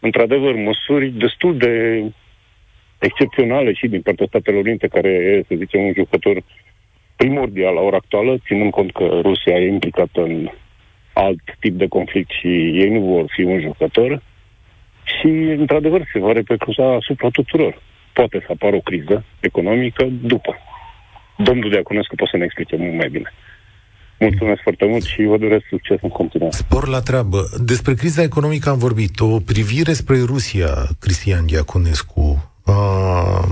într-adevăr, 0.00 0.54
măsuri 0.54 1.08
destul 1.08 1.56
de 1.56 2.02
excepționale 2.98 3.72
și 3.72 3.86
din 3.88 4.00
partea 4.00 4.26
Statelor 4.28 4.64
Unite, 4.64 4.86
care 4.86 5.08
e, 5.08 5.44
să 5.48 5.54
zicem, 5.58 5.80
un 5.80 5.92
jucător 5.96 6.42
primordial 7.16 7.74
la 7.74 7.80
ora 7.80 7.96
actuală, 7.96 8.38
ținând 8.46 8.70
cont 8.70 8.92
că 8.92 9.20
Rusia 9.22 9.56
e 9.58 9.66
implicată 9.66 10.22
în 10.22 10.48
alt 11.12 11.42
tip 11.60 11.74
de 11.74 11.86
conflict 11.86 12.30
și 12.30 12.48
ei 12.82 12.90
nu 12.90 13.00
vor 13.00 13.24
fi 13.28 13.42
un 13.42 13.60
jucător. 13.60 14.22
Și, 15.04 15.28
într-adevăr, 15.62 16.08
se 16.12 16.18
va 16.18 16.32
repercusa 16.32 16.94
asupra 16.94 17.28
tuturor 17.28 17.82
poate 18.18 18.38
să 18.46 18.50
apară 18.52 18.76
o 18.76 18.86
criză 18.88 19.24
economică 19.40 20.04
după. 20.32 20.52
Domnul 21.48 21.70
Diaconescu 21.70 22.14
poate 22.14 22.30
să 22.32 22.38
ne 22.38 22.44
explice 22.44 22.76
mult 22.76 22.96
mai 23.02 23.08
bine. 23.16 23.28
Mulțumesc 24.18 24.60
foarte 24.62 24.86
mult 24.86 25.04
și 25.04 25.22
vă 25.22 25.36
doresc 25.38 25.64
succes 25.68 25.98
în 26.02 26.08
continuare. 26.08 26.56
Spor 26.56 26.88
la 26.88 27.00
treabă. 27.00 27.40
Despre 27.72 27.94
criza 27.94 28.22
economică 28.22 28.68
am 28.68 28.78
vorbit. 28.78 29.20
O 29.20 29.38
privire 29.52 29.92
spre 29.92 30.18
Rusia, 30.32 30.72
Cristian 30.98 31.46
Diaconescu. 31.46 32.52
Uh, 32.66 33.44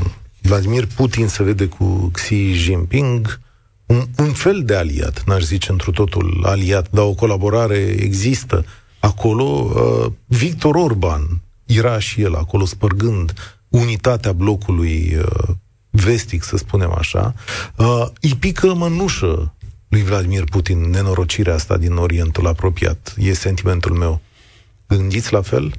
Vladimir 0.42 0.84
Putin 0.96 1.26
se 1.26 1.42
vede 1.42 1.66
cu 1.66 2.10
Xi 2.12 2.52
Jinping, 2.52 3.40
un, 3.86 4.00
un 4.18 4.32
fel 4.32 4.62
de 4.64 4.74
aliat, 4.74 5.22
n-aș 5.26 5.42
zice 5.42 5.72
într 5.72 5.90
totul 5.90 6.42
aliat, 6.46 6.90
dar 6.90 7.04
o 7.04 7.12
colaborare 7.12 7.78
există 8.08 8.64
acolo. 8.98 9.44
Uh, 9.44 10.12
Victor 10.26 10.74
Orban 10.74 11.22
era 11.66 11.98
și 11.98 12.22
el 12.22 12.34
acolo 12.34 12.64
spărgând 12.64 13.32
unitatea 13.74 14.32
blocului 14.32 15.16
uh, 15.18 15.54
vestic, 15.90 16.42
să 16.42 16.56
spunem 16.56 16.94
așa, 16.98 17.34
uh, 17.76 18.06
îi 18.20 18.34
pică 18.38 18.74
mănușă 18.74 19.54
lui 19.88 20.02
Vladimir 20.02 20.44
Putin 20.44 20.90
nenorocirea 20.90 21.54
asta 21.54 21.76
din 21.76 21.96
Orientul 21.96 22.46
apropiat. 22.46 23.14
E 23.18 23.32
sentimentul 23.32 23.92
meu. 23.92 24.20
Gândiți 24.88 25.32
la 25.32 25.42
fel? 25.42 25.72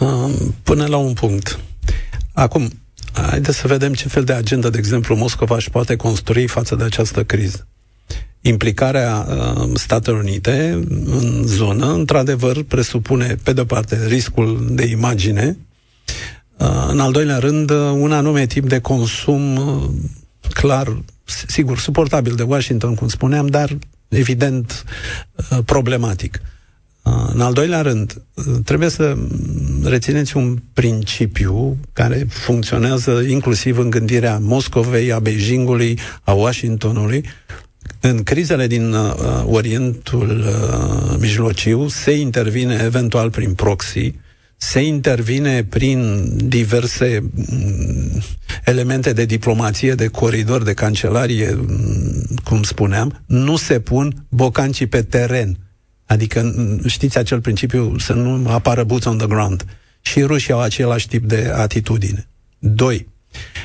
Uh, 0.00 0.30
până 0.62 0.86
la 0.86 0.96
un 0.96 1.12
punct. 1.12 1.58
Acum, 2.32 2.72
haideți 3.12 3.58
să 3.58 3.66
vedem 3.66 3.94
ce 3.94 4.08
fel 4.08 4.24
de 4.24 4.32
agenda, 4.32 4.70
de 4.70 4.78
exemplu, 4.78 5.16
Moscova 5.16 5.56
își 5.56 5.70
poate 5.70 5.96
construi 5.96 6.46
față 6.46 6.74
de 6.74 6.84
această 6.84 7.24
criză. 7.24 7.66
Implicarea 8.40 9.26
uh, 9.28 9.70
Statelor 9.74 10.20
Unite 10.20 10.86
în 11.04 11.42
zonă, 11.46 11.92
într-adevăr, 11.92 12.62
presupune, 12.62 13.36
pe 13.42 13.52
de-o 13.52 13.64
parte, 13.64 14.06
riscul 14.06 14.66
de 14.70 14.86
imagine, 14.86 15.46
Uh, 15.48 15.67
în 16.88 17.00
al 17.00 17.12
doilea 17.12 17.38
rând, 17.38 17.70
uh, 17.70 17.76
un 17.92 18.12
anume 18.12 18.46
tip 18.46 18.68
de 18.68 18.80
consum 18.80 19.56
uh, 19.56 19.88
clar, 20.52 21.02
sigur, 21.46 21.78
suportabil 21.78 22.34
de 22.34 22.42
Washington, 22.42 22.94
cum 22.94 23.08
spuneam, 23.08 23.46
dar 23.46 23.78
evident 24.08 24.84
problematic. 25.64 26.40
În 27.32 27.40
al 27.40 27.52
doilea 27.52 27.80
rând, 27.80 28.22
trebuie 28.64 28.88
să 28.88 29.16
rețineți 29.84 30.36
un 30.36 30.58
principiu 30.72 31.76
care 31.92 32.26
funcționează 32.28 33.22
inclusiv 33.28 33.78
în 33.78 33.90
gândirea 33.90 34.38
Moscovei, 34.38 35.12
a 35.12 35.18
Beijingului, 35.18 35.98
a 36.22 36.32
Washingtonului. 36.32 37.24
În 38.00 38.22
crizele 38.22 38.66
din 38.66 38.92
uh, 38.92 39.12
Orientul 39.46 40.44
uh, 40.46 41.16
Mijlociu 41.20 41.88
se 41.88 42.10
intervine 42.10 42.80
eventual 42.84 43.30
prin 43.30 43.54
proxy, 43.54 44.14
se 44.60 44.80
intervine 44.80 45.64
prin 45.64 46.28
diverse 46.48 47.30
mm, 47.32 48.22
elemente 48.64 49.12
de 49.12 49.24
diplomație, 49.24 49.94
de 49.94 50.06
coridor, 50.06 50.62
de 50.62 50.74
cancelarie, 50.74 51.54
mm, 51.54 52.24
cum 52.44 52.62
spuneam, 52.62 53.22
nu 53.26 53.56
se 53.56 53.80
pun 53.80 54.26
bocancii 54.28 54.86
pe 54.86 55.02
teren. 55.02 55.58
Adică 56.06 56.54
știți 56.86 57.18
acel 57.18 57.40
principiu 57.40 57.98
să 57.98 58.12
nu 58.12 58.50
apară 58.50 58.84
boots 58.84 59.04
on 59.04 59.18
the 59.18 59.26
ground. 59.26 59.64
Și 60.00 60.22
rușii 60.22 60.52
au 60.52 60.60
același 60.60 61.08
tip 61.08 61.24
de 61.24 61.52
atitudine. 61.54 62.28
Doi, 62.58 63.08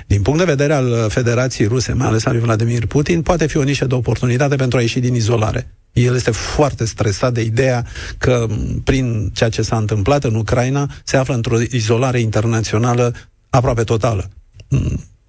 din 0.08 0.22
punct 0.22 0.40
de 0.40 0.46
vedere 0.46 0.74
al 0.74 1.10
Federației 1.10 1.68
Ruse, 1.68 1.94
mai 1.94 2.08
ales 2.08 2.26
al 2.26 2.34
lui 2.34 2.42
Vladimir 2.42 2.86
Putin, 2.86 3.22
poate 3.22 3.48
fi 3.48 3.58
o 3.58 3.64
nișă 3.64 3.86
de 3.86 3.96
oportunitate 3.96 4.56
pentru 4.56 4.78
a 4.78 4.82
ieși 4.82 5.00
din 5.00 5.16
izolare. 5.16 5.74
El 5.94 6.16
este 6.16 6.32
foarte 6.32 6.86
stresat 6.86 7.34
de 7.34 7.42
ideea 7.42 7.86
că, 8.18 8.48
prin 8.84 9.32
ceea 9.34 9.50
ce 9.50 9.62
s-a 9.62 9.78
întâmplat 9.78 10.24
în 10.24 10.36
Ucraina, 10.36 10.92
se 11.04 11.18
află 11.18 11.34
într-o 11.34 11.60
izolare 11.72 12.20
internațională 12.20 13.16
aproape 13.50 13.84
totală, 13.84 14.30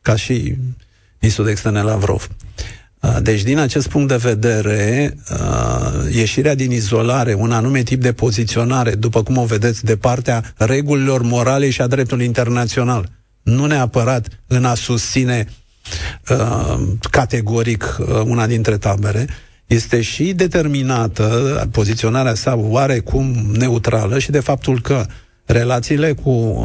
ca 0.02 0.16
și 0.16 0.54
ministrul 1.20 1.44
de 1.44 1.50
externe 1.50 1.82
Lavrov. 1.82 2.28
Deci, 3.22 3.42
din 3.42 3.58
acest 3.58 3.88
punct 3.88 4.08
de 4.08 4.16
vedere, 4.16 5.16
ieșirea 6.12 6.54
din 6.54 6.70
izolare, 6.70 7.34
un 7.34 7.52
anume 7.52 7.82
tip 7.82 8.00
de 8.00 8.12
poziționare, 8.12 8.94
după 8.94 9.22
cum 9.22 9.36
o 9.36 9.44
vedeți, 9.44 9.84
de 9.84 9.96
partea 9.96 10.54
regulilor 10.56 11.22
morale 11.22 11.70
și 11.70 11.80
a 11.80 11.86
dreptului 11.86 12.24
internațional, 12.24 13.10
nu 13.44 13.66
neapărat 13.66 14.28
în 14.46 14.64
a 14.64 14.74
susține 14.74 15.46
categoric 17.10 17.96
una 18.24 18.46
dintre 18.46 18.76
tabere, 18.76 19.26
este 19.66 20.00
și 20.00 20.32
determinată 20.32 21.68
poziționarea 21.72 22.34
sa 22.34 22.54
oarecum 22.56 23.24
neutrală 23.52 24.18
și 24.18 24.30
de 24.30 24.40
faptul 24.40 24.80
că 24.80 25.06
relațiile 25.44 26.12
cu 26.12 26.64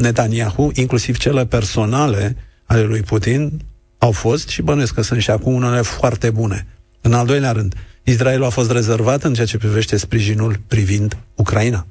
Netanyahu, 0.00 0.70
inclusiv 0.74 1.16
cele 1.16 1.46
personale 1.46 2.36
ale 2.64 2.82
lui 2.82 3.00
Putin, 3.00 3.60
au 3.98 4.10
fost 4.10 4.48
și 4.48 4.62
bănuiesc 4.62 4.94
că 4.94 5.02
sunt 5.02 5.20
și 5.20 5.30
acum 5.30 5.54
unele 5.54 5.80
foarte 5.80 6.30
bune. 6.30 6.66
În 7.00 7.12
al 7.12 7.26
doilea 7.26 7.52
rând, 7.52 7.74
Israelul 8.02 8.44
a 8.44 8.48
fost 8.48 8.70
rezervat 8.70 9.22
în 9.22 9.34
ceea 9.34 9.46
ce 9.46 9.58
privește 9.58 9.96
sprijinul 9.96 10.60
privind 10.66 11.16
Ucraina. 11.34 11.86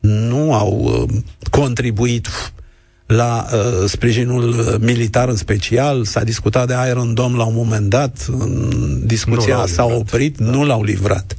Nu 0.00 0.54
au 0.54 0.78
uh, 0.78 1.18
contribuit 1.50 2.28
la 3.06 3.46
uh, 3.52 3.88
sprijinul 3.88 4.78
militar 4.80 5.28
în 5.28 5.36
special, 5.36 6.04
s-a 6.04 6.24
discutat 6.24 6.66
de 6.66 6.74
Iron 6.88 7.14
Dome 7.14 7.36
la 7.36 7.44
un 7.44 7.54
moment 7.54 7.88
dat, 7.88 8.26
discuția 9.04 9.66
s-a 9.66 9.84
oprit, 9.84 10.38
da. 10.38 10.50
nu 10.50 10.64
l-au 10.64 10.82
livrat. 10.82 11.36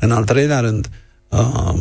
În 0.00 0.10
al 0.10 0.24
treilea 0.24 0.60
rând, 0.60 0.88
uh, 1.28 1.72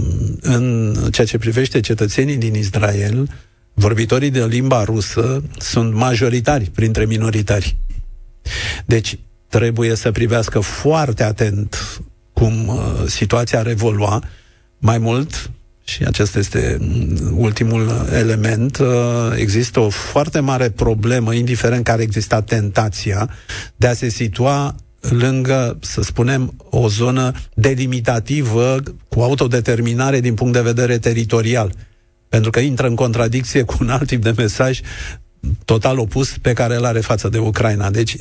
în 0.42 0.96
ceea 1.12 1.28
ce 1.28 1.38
privește 1.38 1.80
cetățenii 1.80 2.38
din 2.38 2.54
Israel, 2.54 3.30
vorbitorii 3.74 4.30
de 4.30 4.46
limba 4.46 4.84
rusă 4.84 5.44
sunt 5.58 5.94
majoritari 5.94 6.70
printre 6.76 7.06
minoritari. 7.06 7.78
Deci 8.86 9.20
trebuie 9.48 9.96
să 9.96 10.12
privească 10.12 10.60
foarte 10.60 11.24
atent 11.24 12.02
cum 12.34 12.68
uh, 12.68 13.04
situația 13.06 13.60
ar 13.60 13.68
evolua. 13.68 14.24
Mai 14.78 14.98
mult, 14.98 15.52
și 15.84 16.04
acesta 16.04 16.40
este 16.40 16.78
ultimul 17.36 18.08
element, 18.14 18.78
uh, 18.78 18.88
există 19.36 19.80
o 19.80 19.90
foarte 19.90 20.40
mare 20.40 20.70
problemă, 20.70 21.34
indiferent 21.34 21.84
care 21.84 22.02
exista 22.02 22.42
tentația, 22.42 23.30
de 23.76 23.88
a 23.88 23.94
se 23.94 24.10
situa 24.10 24.76
lângă, 25.00 25.78
să 25.82 26.02
spunem, 26.02 26.54
o 26.70 26.88
zonă 26.88 27.32
delimitativă 27.54 28.80
cu 29.08 29.20
autodeterminare 29.20 30.20
din 30.20 30.34
punct 30.34 30.54
de 30.54 30.62
vedere 30.62 30.98
teritorial 30.98 31.72
pentru 32.34 32.52
că 32.52 32.60
intră 32.60 32.88
în 32.88 32.96
contradicție 32.96 33.62
cu 33.62 33.78
un 33.80 33.90
alt 33.90 34.08
tip 34.08 34.24
de 34.24 34.34
mesaj 34.38 34.80
total 35.66 35.98
opus 35.98 36.38
pe 36.42 36.54
care 36.54 36.76
îl 36.76 36.86
are 36.86 37.00
față 37.00 37.30
de 37.30 37.38
Ucraina. 37.38 37.90
Deci 37.90 38.16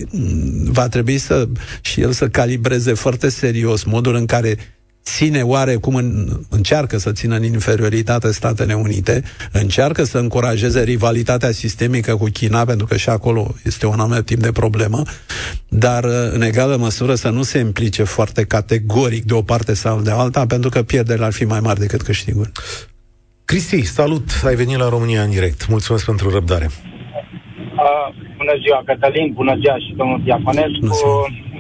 va 0.64 0.88
trebui 0.88 1.18
să 1.18 1.48
și 1.81 2.01
el 2.01 2.12
să 2.12 2.29
calibreze 2.29 2.92
foarte 2.92 3.29
serios 3.29 3.85
modul 3.85 4.14
în 4.14 4.27
care 4.27 4.57
ține 5.05 5.43
oarecum 5.43 5.95
în, 5.95 6.41
încearcă 6.49 6.99
să 6.99 7.12
țină 7.12 7.37
în 7.37 7.43
inferioritate 7.43 8.33
Statele 8.33 8.75
Unite, 8.75 9.23
încearcă 9.53 10.05
să 10.05 10.19
încurajeze 10.19 10.83
rivalitatea 10.83 11.53
sistemică 11.53 12.17
cu 12.17 12.25
China, 12.25 12.65
pentru 12.65 12.87
că 12.87 12.97
și 12.97 13.09
acolo 13.09 13.55
este 13.65 13.87
un 13.87 14.01
anume 14.01 14.23
tip 14.23 14.38
de 14.38 14.53
problemă, 14.53 15.03
dar 15.69 16.05
în 16.33 16.43
egală 16.43 16.77
măsură 16.77 17.15
să 17.15 17.29
nu 17.29 17.43
se 17.43 17.59
implice 17.59 18.03
foarte 18.03 18.45
categoric 18.45 19.25
de 19.25 19.35
o 19.35 19.43
parte 19.43 19.75
sau 19.75 20.01
de 20.01 20.11
alta, 20.11 20.47
pentru 20.47 20.71
că 20.71 20.83
pierderile 20.83 21.25
ar 21.25 21.33
fi 21.33 21.45
mai 21.45 21.61
mari 21.61 21.81
decât 21.81 22.03
câștiguri. 22.03 22.53
Cristi, 23.45 23.85
salut! 23.85 24.31
Ai 24.45 24.55
venit 24.55 24.77
la 24.77 24.88
România 24.88 25.23
în 25.23 25.31
direct. 25.31 25.69
Mulțumesc 25.69 26.05
pentru 26.05 26.31
răbdare. 26.31 26.71
Uh, 27.83 28.09
bună 28.37 28.55
ziua, 28.62 28.81
Cătălin, 28.85 29.29
bună 29.33 29.55
ziua 29.62 29.77
și 29.85 29.92
domnul 29.97 30.21
Diaconescu. 30.25 30.95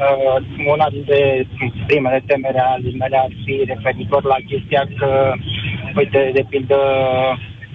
Uh, 0.06 0.36
una 0.74 0.88
dintre 0.96 1.46
primele 1.86 2.22
temere 2.26 2.60
ale 2.60 2.90
mele 2.98 3.16
ar 3.16 3.32
fi 3.44 3.54
referitor 3.66 4.22
la 4.24 4.38
chestia 4.48 4.82
că, 4.98 5.32
uite, 5.96 6.30
de 6.34 6.44
pildă, 6.48 6.78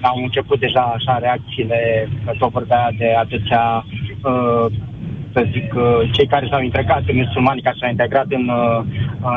au 0.02 0.18
început 0.22 0.60
deja 0.60 0.84
așa 0.98 1.18
reacțiile, 1.18 2.10
că 2.26 2.32
tot 2.40 2.52
vorbea 2.52 2.90
de 2.98 3.14
atâția 3.24 3.86
uh, 4.24 4.66
să 5.34 5.48
zic, 5.52 5.74
uh, 5.76 6.10
cei 6.12 6.28
care 6.28 6.48
s-au 6.52 6.62
integrat, 6.62 7.04
musulmani 7.14 7.62
care 7.62 7.78
s-au 7.80 7.90
integrat 7.90 8.26
în, 8.30 8.48
uh, 8.48 8.80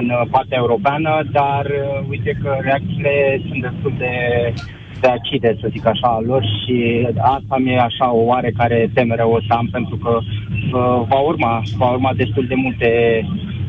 în 0.01 0.07
partea 0.31 0.59
europeană, 0.59 1.23
dar 1.33 1.65
uh, 1.67 2.01
uite 2.09 2.39
că 2.43 2.57
reacțiile 2.61 3.41
sunt 3.49 3.61
destul 3.63 3.93
de 3.99 4.15
de 4.55 4.80
acide, 5.07 5.57
să 5.61 5.69
zic 5.71 5.87
așa, 5.87 6.23
lor 6.27 6.45
și 6.45 7.07
asta 7.19 7.57
mi-e 7.59 7.79
așa 7.79 8.13
o 8.13 8.25
oarecare 8.25 8.91
temere 8.95 9.23
o 9.23 9.41
să 9.41 9.53
am, 9.53 9.69
pentru 9.73 9.97
că 9.97 10.19
uh, 10.19 11.07
va 11.09 11.19
urma, 11.19 11.63
va 11.77 11.91
urma 11.91 12.13
destul 12.17 12.47
de 12.47 12.55
multe 12.55 12.89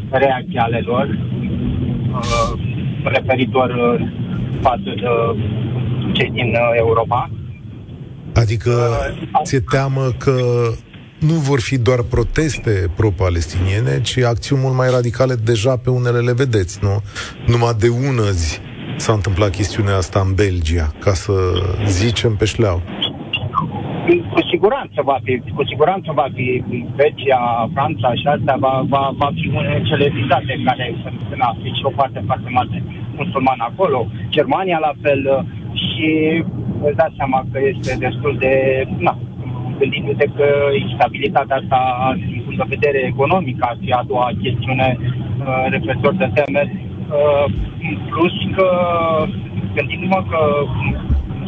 reacții 0.09 0.57
ale 0.57 0.79
lor 0.85 1.17
uh, 2.11 2.59
referitor 3.03 3.69
uh, 3.69 4.07
față 4.61 4.81
de 4.83 5.07
cei 6.11 6.29
din 6.29 6.47
uh, 6.47 6.71
Europa. 6.77 7.29
Adică 8.33 8.69
uh, 8.69 9.43
ți-e 9.43 9.59
teamă 9.59 10.09
că 10.17 10.35
nu 11.19 11.33
vor 11.33 11.59
fi 11.59 11.77
doar 11.77 12.01
proteste 12.01 12.91
pro-palestiniene, 12.95 14.01
ci 14.01 14.17
acțiuni 14.17 14.61
mult 14.61 14.75
mai 14.75 14.89
radicale 14.89 15.35
deja 15.35 15.77
pe 15.77 15.89
unele 15.89 16.19
le 16.19 16.33
vedeți, 16.33 16.79
nu? 16.81 17.01
Numai 17.47 17.73
de 17.79 17.87
ună 17.87 18.29
zi 18.31 18.59
s-a 19.05 19.13
întâmplat 19.19 19.51
chestiunea 19.59 19.95
asta 20.03 20.19
în 20.27 20.31
Belgia, 20.43 20.87
ca 21.05 21.13
să 21.23 21.33
zicem 21.99 22.31
pe 22.39 22.45
șleau. 22.53 22.77
Cu 24.33 24.41
siguranță 24.51 24.99
va 25.11 25.17
fi, 25.25 25.33
cu 25.57 25.63
siguranță 25.71 26.09
va 26.19 26.27
fi 26.35 26.47
Belgia, 27.01 27.41
Franța 27.75 28.09
și 28.19 28.27
astea 28.35 28.57
va, 28.65 28.73
va, 28.93 29.03
va 29.21 29.29
fi 29.37 29.45
unele 29.57 29.81
cele 29.89 30.07
vizate 30.17 30.53
care 30.67 30.85
sunt 31.03 31.19
în 31.35 31.41
Africa 31.51 31.77
și 31.77 31.89
o 31.89 31.93
parte 31.99 32.19
foarte 32.29 32.49
mare 32.57 32.83
musulman 33.19 33.59
acolo, 33.69 33.99
Germania 34.37 34.79
la 34.87 34.93
fel 35.03 35.21
și 35.83 36.07
îți 36.87 36.99
dați 37.01 37.17
seama 37.19 37.39
că 37.51 37.59
este 37.71 37.91
destul 38.05 38.33
de, 38.43 38.53
na, 39.05 39.13
gândindu-te 39.79 40.27
că 40.37 40.47
instabilitatea 40.87 41.59
asta, 41.61 41.81
din 42.31 42.41
punct 42.45 42.59
de 42.61 42.75
vedere 42.75 42.99
economic, 43.13 43.57
ar 43.59 43.77
fi 43.81 43.91
a 43.91 44.03
doua 44.11 44.29
chestiune 44.41 44.87
uh, 44.99 45.65
referitor 45.73 46.13
de 46.13 46.29
teme. 46.37 46.63
Uh, 47.17 47.45
plus 48.09 48.35
că, 48.55 48.67
gândindu-mă 49.75 50.19
că 50.31 50.41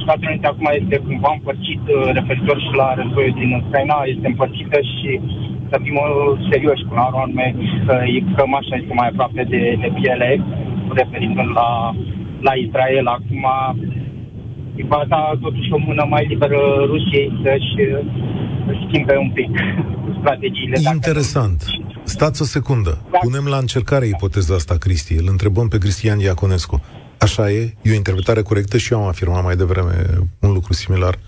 Statele 0.04 0.32
Unite 0.32 0.48
acum 0.48 0.68
este 0.82 0.98
cumva 1.08 1.32
împărțit 1.34 1.84
uh, 1.88 2.10
referitor 2.18 2.58
și 2.66 2.72
la 2.82 2.88
războiul 3.00 3.38
din 3.40 3.52
Ucraina, 3.60 3.98
este 4.14 4.28
împărțită 4.28 4.80
și 4.94 5.10
să 5.70 5.76
fim 5.84 5.96
uh, 5.96 6.08
serioși 6.50 6.86
cu 6.88 6.94
la 6.94 7.06
urmă, 7.06 7.46
uh, 7.46 8.24
cămașa 8.36 8.76
este 8.76 8.94
mai 8.94 9.08
aproape 9.10 9.44
de, 9.54 9.62
de 9.84 9.90
piele, 9.98 10.30
referitor 11.00 11.48
la, 11.60 11.70
la 12.48 12.54
Israel. 12.66 13.08
Acum 13.08 13.46
va 14.92 15.02
da 15.08 15.32
totuși 15.42 15.74
o 15.74 15.78
mână 15.88 16.06
mai 16.10 16.26
liberă 16.32 16.60
Rusiei 16.92 17.32
să-și 17.44 17.76
schimbe 18.88 19.16
un 19.16 19.32
pic 19.32 19.50
strategiile. 20.20 20.80
Interesant. 20.94 21.64
Dacă... 21.66 22.02
Stați 22.04 22.42
o 22.42 22.46
secundă. 22.46 23.02
Da. 23.12 23.18
Punem 23.18 23.46
la 23.46 23.58
încercare 23.58 24.08
ipoteza 24.08 24.56
asta, 24.56 24.76
Cristi. 24.76 25.14
Îl 25.14 25.28
întrebăm 25.30 25.68
pe 25.68 25.78
Cristian 25.78 26.18
Diaconescu. 26.18 26.84
Așa 27.18 27.52
e? 27.52 27.74
E 27.82 27.92
o 27.92 27.94
interpretare 27.94 28.42
corectă 28.42 28.78
și 28.78 28.94
eu 28.94 29.02
am 29.02 29.08
afirmat 29.08 29.44
mai 29.44 29.56
devreme 29.56 30.06
un 30.40 30.52
lucru 30.52 30.74
similar. 30.74 31.20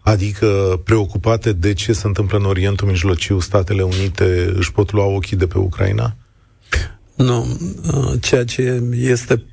Adică, 0.00 0.80
preocupate 0.84 1.52
de 1.52 1.72
ce 1.72 1.92
se 1.92 2.06
întâmplă 2.06 2.38
în 2.38 2.44
Orientul 2.44 2.88
Mijlociu, 2.88 3.38
Statele 3.38 3.82
Unite 3.82 4.52
își 4.56 4.72
pot 4.72 4.92
lua 4.92 5.04
ochii 5.04 5.36
de 5.36 5.46
pe 5.46 5.58
Ucraina? 5.58 6.16
Nu. 7.16 7.46
Ceea 8.20 8.44
ce 8.44 8.82
este 8.90 9.44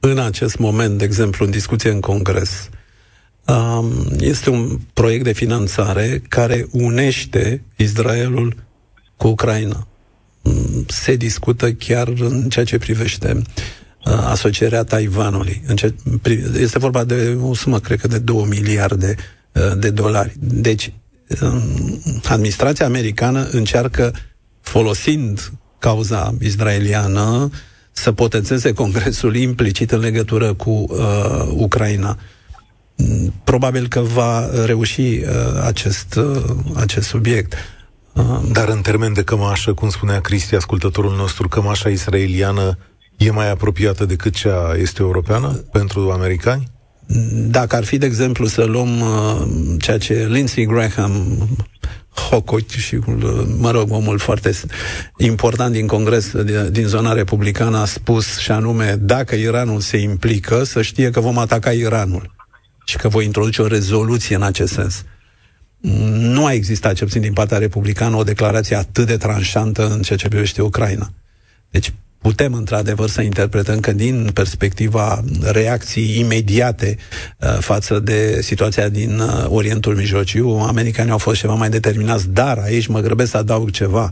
în 0.00 0.18
acest 0.18 0.58
moment, 0.58 0.98
de 0.98 1.04
exemplu, 1.04 1.44
în 1.44 1.50
discuție 1.50 1.90
în 1.90 2.00
Congres, 2.00 2.68
um, 2.72 2.78
este 4.18 4.50
un 4.50 4.78
proiect 4.92 5.24
de 5.24 5.32
finanțare 5.32 6.22
care 6.28 6.66
unește 6.70 7.62
Israelul 7.76 8.56
cu 9.16 9.28
Ucraina. 9.28 9.86
Mm, 10.42 10.84
se 10.88 11.16
discută 11.16 11.72
chiar 11.72 12.08
în 12.08 12.48
ceea 12.48 12.64
ce 12.64 12.78
privește 12.78 13.42
uh, 14.04 14.12
asocierea 14.12 14.84
Taiwanului. 14.84 15.62
Este 16.58 16.78
vorba 16.78 17.04
de 17.04 17.38
o 17.42 17.54
sumă, 17.54 17.78
cred 17.78 18.00
că 18.00 18.08
de 18.08 18.18
2 18.18 18.46
miliarde 18.48 19.14
uh, 19.52 19.78
de 19.78 19.90
dolari. 19.90 20.34
Deci, 20.38 20.92
um, 21.40 21.62
administrația 22.24 22.86
americană 22.86 23.48
încearcă, 23.50 24.12
folosind 24.60 25.52
cauza 25.78 26.34
israeliană, 26.40 27.50
să 27.92 28.12
potențeze 28.12 28.72
Congresul 28.72 29.36
implicit 29.36 29.90
în 29.90 30.00
legătură 30.00 30.54
cu 30.54 30.70
uh, 30.70 31.52
Ucraina. 31.54 32.18
Probabil 33.44 33.88
că 33.88 34.00
va 34.00 34.48
reuși 34.64 35.00
uh, 35.00 35.26
acest, 35.64 36.14
uh, 36.14 36.42
acest 36.74 37.08
subiect. 37.08 37.54
Uh, 38.12 38.40
Dar 38.52 38.68
în 38.68 38.80
termen 38.80 39.12
de 39.12 39.22
cămașă, 39.22 39.72
cum 39.72 39.88
spunea 39.88 40.20
Cristi, 40.20 40.54
ascultătorul 40.54 41.16
nostru, 41.16 41.48
cămașa 41.48 41.88
israeliană 41.88 42.78
e 43.16 43.30
mai 43.30 43.50
apropiată 43.50 44.04
decât 44.04 44.34
cea 44.34 44.74
este 44.76 45.02
europeană 45.02 45.48
pentru 45.72 46.10
americani? 46.10 46.68
Dacă 47.32 47.76
ar 47.76 47.84
fi, 47.84 47.98
de 47.98 48.06
exemplu, 48.06 48.46
să 48.46 48.64
luăm 48.64 49.00
uh, 49.00 49.46
ceea 49.78 49.98
ce 49.98 50.26
Lindsey 50.30 50.66
Graham 50.66 51.48
Hokot 52.30 52.70
și, 52.70 52.98
mă 53.58 53.70
rog, 53.70 53.92
omul 53.92 54.18
foarte 54.18 54.52
important 55.16 55.72
din 55.72 55.86
Congres, 55.86 56.32
din 56.70 56.86
zona 56.86 57.12
republicană, 57.12 57.78
a 57.78 57.84
spus 57.84 58.38
și 58.38 58.50
anume, 58.50 58.96
dacă 59.00 59.34
Iranul 59.34 59.80
se 59.80 59.96
implică, 59.96 60.64
să 60.64 60.82
știe 60.82 61.10
că 61.10 61.20
vom 61.20 61.38
ataca 61.38 61.70
Iranul 61.70 62.38
și 62.90 62.96
că 62.96 63.08
voi 63.08 63.24
introduce 63.24 63.62
o 63.62 63.66
rezoluție 63.66 64.36
în 64.36 64.42
acest 64.42 64.72
sens. 64.72 65.04
Nu 66.12 66.44
a 66.44 66.52
existat, 66.52 66.94
cel 66.94 67.06
puțin 67.06 67.20
din 67.20 67.32
partea 67.32 67.58
republicană, 67.58 68.16
o 68.16 68.22
declarație 68.22 68.76
atât 68.76 69.06
de 69.06 69.16
tranșantă 69.16 69.88
în 69.90 70.02
ceea 70.02 70.18
ce 70.18 70.28
privește 70.28 70.62
Ucraina. 70.62 71.12
Deci, 71.70 71.92
putem 72.18 72.52
într-adevăr 72.54 73.08
să 73.08 73.22
interpretăm 73.22 73.80
că 73.80 73.92
din 73.92 74.30
perspectiva 74.34 75.24
reacții 75.40 76.18
imediate 76.18 76.96
uh, 77.38 77.58
față 77.60 77.98
de 77.98 78.40
situația 78.42 78.88
din 78.88 79.18
uh, 79.18 79.46
Orientul 79.48 79.96
Mijlociu, 79.96 80.48
americanii 80.48 81.12
au 81.12 81.18
fost 81.18 81.40
ceva 81.40 81.54
mai 81.54 81.70
determinați, 81.70 82.28
dar 82.28 82.58
aici 82.58 82.86
mă 82.86 83.00
grăbesc 83.00 83.30
să 83.30 83.36
adaug 83.36 83.70
ceva. 83.70 84.10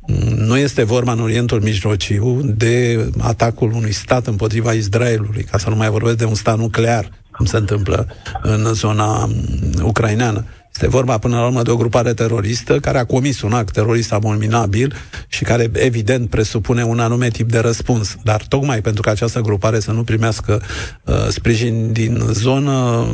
Mm, 0.00 0.34
nu 0.34 0.56
este 0.56 0.82
vorba 0.82 1.12
în 1.12 1.20
Orientul 1.20 1.60
Mijlociu 1.60 2.40
de 2.42 3.06
atacul 3.18 3.72
unui 3.72 3.92
stat 3.92 4.26
împotriva 4.26 4.72
Israelului, 4.72 5.42
ca 5.42 5.58
să 5.58 5.68
nu 5.68 5.76
mai 5.76 5.88
vorbesc 5.88 6.16
de 6.16 6.24
un 6.24 6.34
stat 6.34 6.58
nuclear, 6.58 7.10
cum 7.32 7.46
se 7.46 7.56
întâmplă 7.56 8.06
în 8.42 8.74
zona 8.74 9.24
mm, 9.24 9.34
ucraineană 9.82 10.44
este 10.74 10.88
vorba 10.88 11.18
până 11.18 11.36
la 11.36 11.46
urmă 11.46 11.62
de 11.62 11.70
o 11.70 11.76
grupare 11.76 12.14
teroristă 12.14 12.80
care 12.80 12.98
a 12.98 13.04
comis 13.04 13.42
un 13.42 13.52
act 13.52 13.72
terorist 13.72 14.12
abominabil 14.12 14.94
și 15.28 15.44
care 15.44 15.70
evident 15.72 16.30
presupune 16.30 16.84
un 16.84 16.98
anume 16.98 17.28
tip 17.28 17.50
de 17.50 17.58
răspuns. 17.58 18.16
Dar 18.22 18.44
tocmai 18.48 18.80
pentru 18.80 19.02
că 19.02 19.10
această 19.10 19.40
grupare 19.40 19.80
să 19.80 19.92
nu 19.92 20.04
primească 20.04 20.62
uh, 21.04 21.14
sprijin 21.28 21.92
din 21.92 22.22
zonă, 22.30 23.06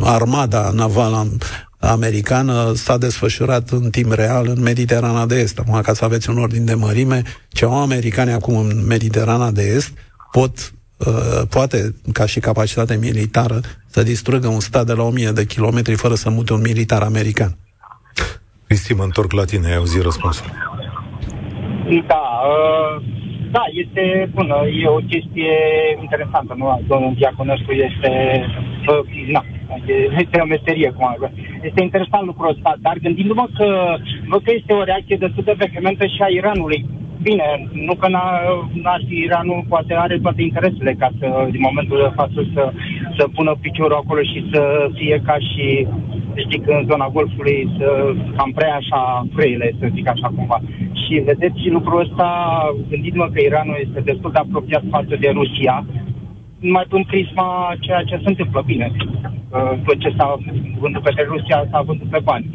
armada 0.00 0.70
navală 0.74 1.28
americană 1.78 2.72
s-a 2.76 2.98
desfășurat 2.98 3.70
în 3.70 3.90
timp 3.90 4.12
real 4.12 4.46
în 4.48 4.60
Mediterana 4.60 5.26
de 5.26 5.38
Est. 5.40 5.58
Acum, 5.58 5.80
ca 5.80 5.94
să 5.94 6.04
aveți 6.04 6.30
un 6.30 6.38
ordin 6.38 6.64
de 6.64 6.74
mărime, 6.74 7.22
ce 7.48 7.64
au 7.64 7.80
americani 7.80 8.32
acum 8.32 8.56
în 8.56 8.84
Mediterana 8.86 9.50
de 9.50 9.62
Est 9.62 9.92
pot 10.32 10.52
Uh, 10.52 10.77
poate, 11.50 11.94
ca 12.12 12.26
și 12.26 12.40
capacitate 12.40 12.96
militară, 12.96 13.60
să 13.86 14.02
distrugă 14.02 14.48
un 14.48 14.60
stat 14.60 14.86
de 14.86 14.92
la 14.92 15.02
1000 15.02 15.30
de 15.30 15.44
kilometri 15.44 15.94
fără 15.94 16.14
să 16.14 16.30
mute 16.30 16.52
un 16.52 16.60
militar 16.60 17.02
american. 17.02 17.56
Cristi, 18.66 18.94
mă 18.94 19.02
întorc 19.02 19.32
la 19.32 19.44
tine, 19.44 19.66
ai 19.66 19.76
auzit 19.76 20.02
răspunsul. 20.02 20.46
Da, 22.06 22.24
uh, 22.52 23.02
da, 23.50 23.64
este 23.82 24.30
bună, 24.34 24.56
e 24.82 24.88
o 24.88 25.06
chestie 25.12 25.54
interesantă, 26.00 26.54
nu? 26.56 26.82
Domnul 26.86 27.14
Diaconescu 27.14 27.72
este, 27.72 28.10
uh, 28.92 29.32
na, 29.34 29.42
este 30.22 30.40
o 30.40 30.44
meserie, 30.44 30.90
cum 30.96 31.06
ar 31.06 31.32
Este 31.62 31.82
interesant 31.82 32.26
lucrul 32.26 32.48
ăsta, 32.54 32.76
dar 32.80 32.96
gândindu-mă 33.02 33.46
că 33.56 33.96
văd 34.28 34.42
că 34.42 34.52
este 34.54 34.72
o 34.72 34.82
reacție 34.82 35.16
destul 35.16 35.44
de 35.44 35.54
vehementă 35.58 36.04
și 36.06 36.20
a 36.22 36.28
Iranului 36.28 36.86
bine, 37.22 37.68
nu 37.72 37.94
că 37.94 38.08
n-a, 38.08 38.26
n-ar 38.82 39.00
fi 39.08 39.16
Iranul, 39.18 39.64
poate 39.68 39.94
are 39.94 40.18
toate 40.18 40.42
interesele 40.42 40.92
ca 40.98 41.08
să, 41.18 41.48
din 41.50 41.60
momentul 41.60 41.98
de 42.04 42.12
față, 42.14 42.46
să, 42.54 42.72
să 43.16 43.28
pună 43.34 43.56
piciorul 43.60 44.00
acolo 44.02 44.22
și 44.22 44.48
să 44.52 44.90
fie 44.94 45.22
ca 45.24 45.36
și, 45.50 45.86
știi, 46.36 46.62
în 46.66 46.86
zona 46.90 47.08
Golfului, 47.08 47.70
să 47.78 48.14
cam 48.36 48.50
prea 48.52 48.74
așa 48.74 49.26
freile, 49.34 49.74
să 49.78 49.88
zic 49.94 50.08
așa 50.08 50.28
cumva. 50.36 50.60
Și 51.02 51.14
vedeți 51.14 51.60
și 51.62 51.68
lucrul 51.70 52.00
ăsta, 52.00 52.28
gândiți-mă 52.88 53.28
că 53.32 53.40
Iranul 53.40 53.78
este 53.86 54.00
destul 54.00 54.30
de 54.32 54.38
apropiat 54.38 54.82
față 54.90 55.16
de 55.20 55.28
Rusia, 55.32 55.86
mai 56.60 56.84
pun 56.88 57.02
prisma 57.02 57.76
ceea 57.80 58.02
ce 58.02 58.16
se 58.16 58.28
întâmplă 58.28 58.62
bine. 58.66 58.92
Tot 59.84 59.98
ce 59.98 60.14
s-a 60.16 60.38
vândut 60.78 61.02
pe 61.02 61.26
Rusia 61.28 61.66
s-a 61.70 61.80
vândut 61.80 62.08
pe 62.10 62.20
bani 62.24 62.46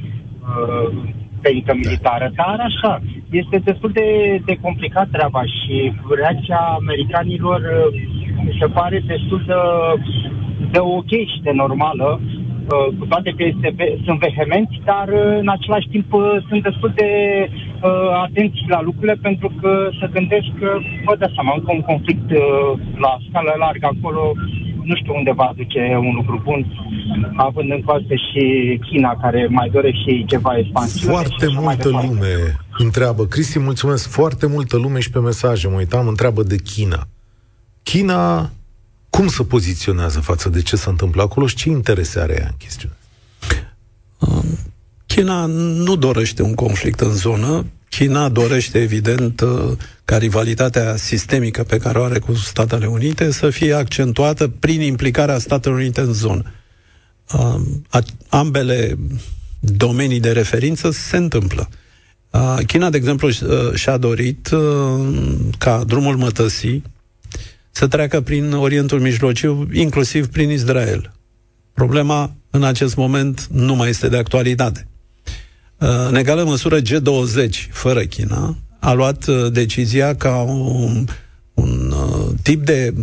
tehnică 1.46 1.74
militară, 1.76 2.28
dar 2.42 2.58
așa, 2.70 2.94
este 3.42 3.58
destul 3.70 3.92
de, 4.00 4.08
de 4.46 4.56
complicat 4.66 5.08
treaba 5.16 5.44
și 5.56 5.76
reacția 6.22 6.62
americanilor 6.82 7.60
uh, 7.62 8.14
mi 8.46 8.58
se 8.60 8.68
pare 8.68 9.04
destul 9.08 9.42
de, 9.48 9.60
de 10.72 10.80
ok 10.80 11.12
și 11.32 11.40
de 11.48 11.52
normală, 11.52 12.08
uh, 12.22 12.88
cu 13.00 13.06
toate 13.06 13.30
că 13.38 13.44
este, 13.44 13.68
sunt 14.06 14.20
vehemenți, 14.20 14.76
dar 14.90 15.08
uh, 15.08 15.38
în 15.44 15.50
același 15.50 15.88
timp 15.88 16.10
sunt 16.48 16.62
destul 16.64 16.92
de 16.96 17.10
uh, 17.50 18.10
atenți 18.26 18.60
la 18.68 18.82
lucrurile 18.82 19.18
pentru 19.28 19.50
că 19.62 19.90
se 20.00 20.08
gândesc 20.16 20.50
că, 20.60 20.70
vă 21.06 21.16
dați 21.16 21.34
seama, 21.34 21.54
încă 21.56 21.72
un 21.74 21.86
conflict 21.92 22.32
uh, 22.32 22.72
la 23.06 23.12
scală 23.28 23.54
largă 23.58 23.88
acolo 23.96 24.24
nu 24.84 24.96
știu 24.96 25.14
unde 25.16 25.32
va 25.32 25.54
duce 25.56 25.96
un 26.00 26.14
lucru 26.16 26.42
bun, 26.44 26.66
având 27.36 27.72
în 27.72 27.82
coastă 27.82 28.14
și 28.14 28.44
China, 28.90 29.18
care 29.22 29.48
mai 29.50 29.70
dorește 29.70 30.00
și 30.12 30.26
ceva 30.26 30.58
expansiune. 30.58 31.14
Foarte 31.14 31.48
multă 31.48 31.90
lume 31.90 32.58
întreabă, 32.78 33.26
Cristi, 33.26 33.60
mulțumesc, 33.60 34.10
foarte 34.10 34.48
multă 34.48 34.78
lume 34.78 35.00
și 35.00 35.10
pe 35.10 35.20
mesaje, 35.20 35.68
mă 35.68 35.78
uitam, 35.78 36.08
întreabă 36.08 36.44
de 36.44 36.56
China. 36.56 37.08
China 37.84 38.52
cum 39.10 39.28
se 39.28 39.44
poziționează 39.44 40.20
față 40.20 40.50
de 40.50 40.62
ce 40.62 40.76
se 40.76 40.90
întâmplă 40.90 41.22
acolo 41.22 41.48
și 41.48 41.56
ce 41.56 41.70
interese 41.70 42.20
are 42.20 42.34
ea 42.40 42.48
în 42.50 42.58
chestiune? 42.58 42.96
Um, 44.20 44.46
China 45.06 45.46
nu 45.86 45.96
dorește 45.96 46.42
un 46.42 46.54
conflict 46.54 47.00
în 47.00 47.12
zonă, 47.12 47.66
China 47.96 48.30
dorește, 48.30 48.82
evident, 48.82 49.42
uh, 49.42 49.72
ca 50.06 50.18
rivalitatea 50.18 50.96
sistemică 50.96 51.64
pe 51.64 51.78
care 51.78 52.00
o 52.00 52.04
are 52.04 52.20
cu 52.20 52.34
Statele 52.34 52.86
Unite 52.86 53.32
să 53.32 53.50
fie 53.50 53.74
accentuată 53.74 54.48
prin 54.48 54.82
implicarea 54.82 55.38
Statelor 55.38 55.78
Unite 55.78 56.02
în 56.02 56.14
zonă. 56.14 56.44
Uh, 57.34 58.04
ambele 58.30 58.98
domenii 59.60 60.20
de 60.20 60.32
referință 60.32 60.92
se 60.92 61.18
întâmplă. 61.18 61.70
Uh, 62.30 62.58
China, 62.66 62.90
de 62.90 62.98
exemplu, 62.98 63.30
și-a 63.74 63.98
dorit 63.98 64.50
ca 65.58 65.84
drumul 65.84 66.16
mătăsii 66.16 66.84
să 67.72 67.88
treacă 67.88 68.22
prin 68.22 68.54
Orientul 68.54 69.00
Mijlociu, 69.00 69.68
inclusiv 69.74 70.28
prin 70.28 70.50
Israel. 70.50 71.14
Problema, 71.74 72.36
în 72.50 72.64
acest 72.64 72.96
moment, 72.96 73.48
nu 73.52 73.76
mai 73.76 73.90
este 73.90 74.08
de 74.08 74.18
actualitate. 74.18 74.88
Uh, 75.84 75.90
în 76.08 76.16
egală 76.16 76.44
măsură, 76.44 76.80
G20, 76.82 77.50
fără 77.72 78.02
China, 78.02 78.58
a 78.80 78.94
luat 78.94 79.28
uh, 79.28 79.52
decizia 79.52 80.16
ca 80.16 80.36
un, 80.36 81.06
un 81.54 81.94
uh, 81.96 82.32
tip 82.42 82.66
de 82.66 82.94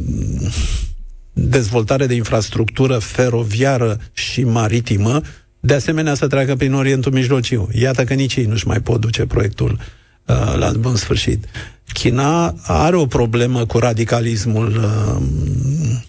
dezvoltare 1.32 2.06
de 2.06 2.14
infrastructură 2.14 2.98
feroviară 2.98 3.98
și 4.12 4.44
maritimă, 4.44 5.20
de 5.60 5.74
asemenea 5.74 6.14
să 6.14 6.26
treacă 6.26 6.56
prin 6.56 6.74
Orientul 6.74 7.12
Mijlociu. 7.12 7.68
Iată 7.72 8.04
că 8.04 8.14
nici 8.14 8.36
ei 8.36 8.44
nu-și 8.44 8.66
mai 8.66 8.80
pot 8.80 9.00
duce 9.00 9.26
proiectul 9.26 9.78
uh, 10.26 10.54
la 10.58 10.72
bun 10.78 10.96
sfârșit. 10.96 11.44
China 11.92 12.54
are 12.62 12.96
o 12.96 13.06
problemă 13.06 13.66
cu 13.66 13.78
radicalismul 13.78 14.68
uh, 14.68 15.22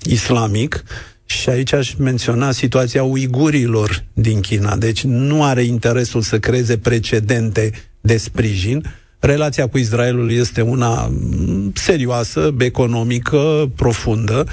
islamic 0.03 0.83
și 1.31 1.49
aici 1.49 1.73
aș 1.73 1.93
menționa 1.93 2.51
situația 2.51 3.03
uigurilor 3.03 4.03
din 4.13 4.39
China. 4.39 4.75
Deci 4.75 5.03
nu 5.03 5.43
are 5.43 5.63
interesul 5.63 6.21
să 6.21 6.39
creeze 6.39 6.77
precedente 6.77 7.71
de 8.01 8.17
sprijin. 8.17 8.83
Relația 9.19 9.67
cu 9.67 9.77
Israelul 9.77 10.31
este 10.31 10.61
una 10.61 11.07
mm, 11.07 11.71
serioasă, 11.75 12.55
economică, 12.57 13.71
profundă. 13.75 14.45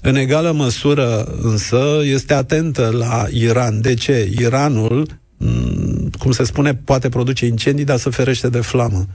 În 0.00 0.14
egală 0.14 0.52
măsură, 0.52 1.24
însă, 1.42 2.00
este 2.04 2.34
atentă 2.34 2.90
la 2.98 3.26
Iran. 3.30 3.80
De 3.80 3.94
ce? 3.94 4.30
Iranul 4.38 5.06
mm, 5.36 6.10
cum 6.18 6.30
se 6.30 6.44
spune, 6.44 6.74
poate 6.74 7.08
produce 7.08 7.46
incendii, 7.46 7.84
dar 7.84 7.98
să 7.98 8.10
ferește 8.10 8.48
de 8.48 8.60
flamă. 8.60 9.06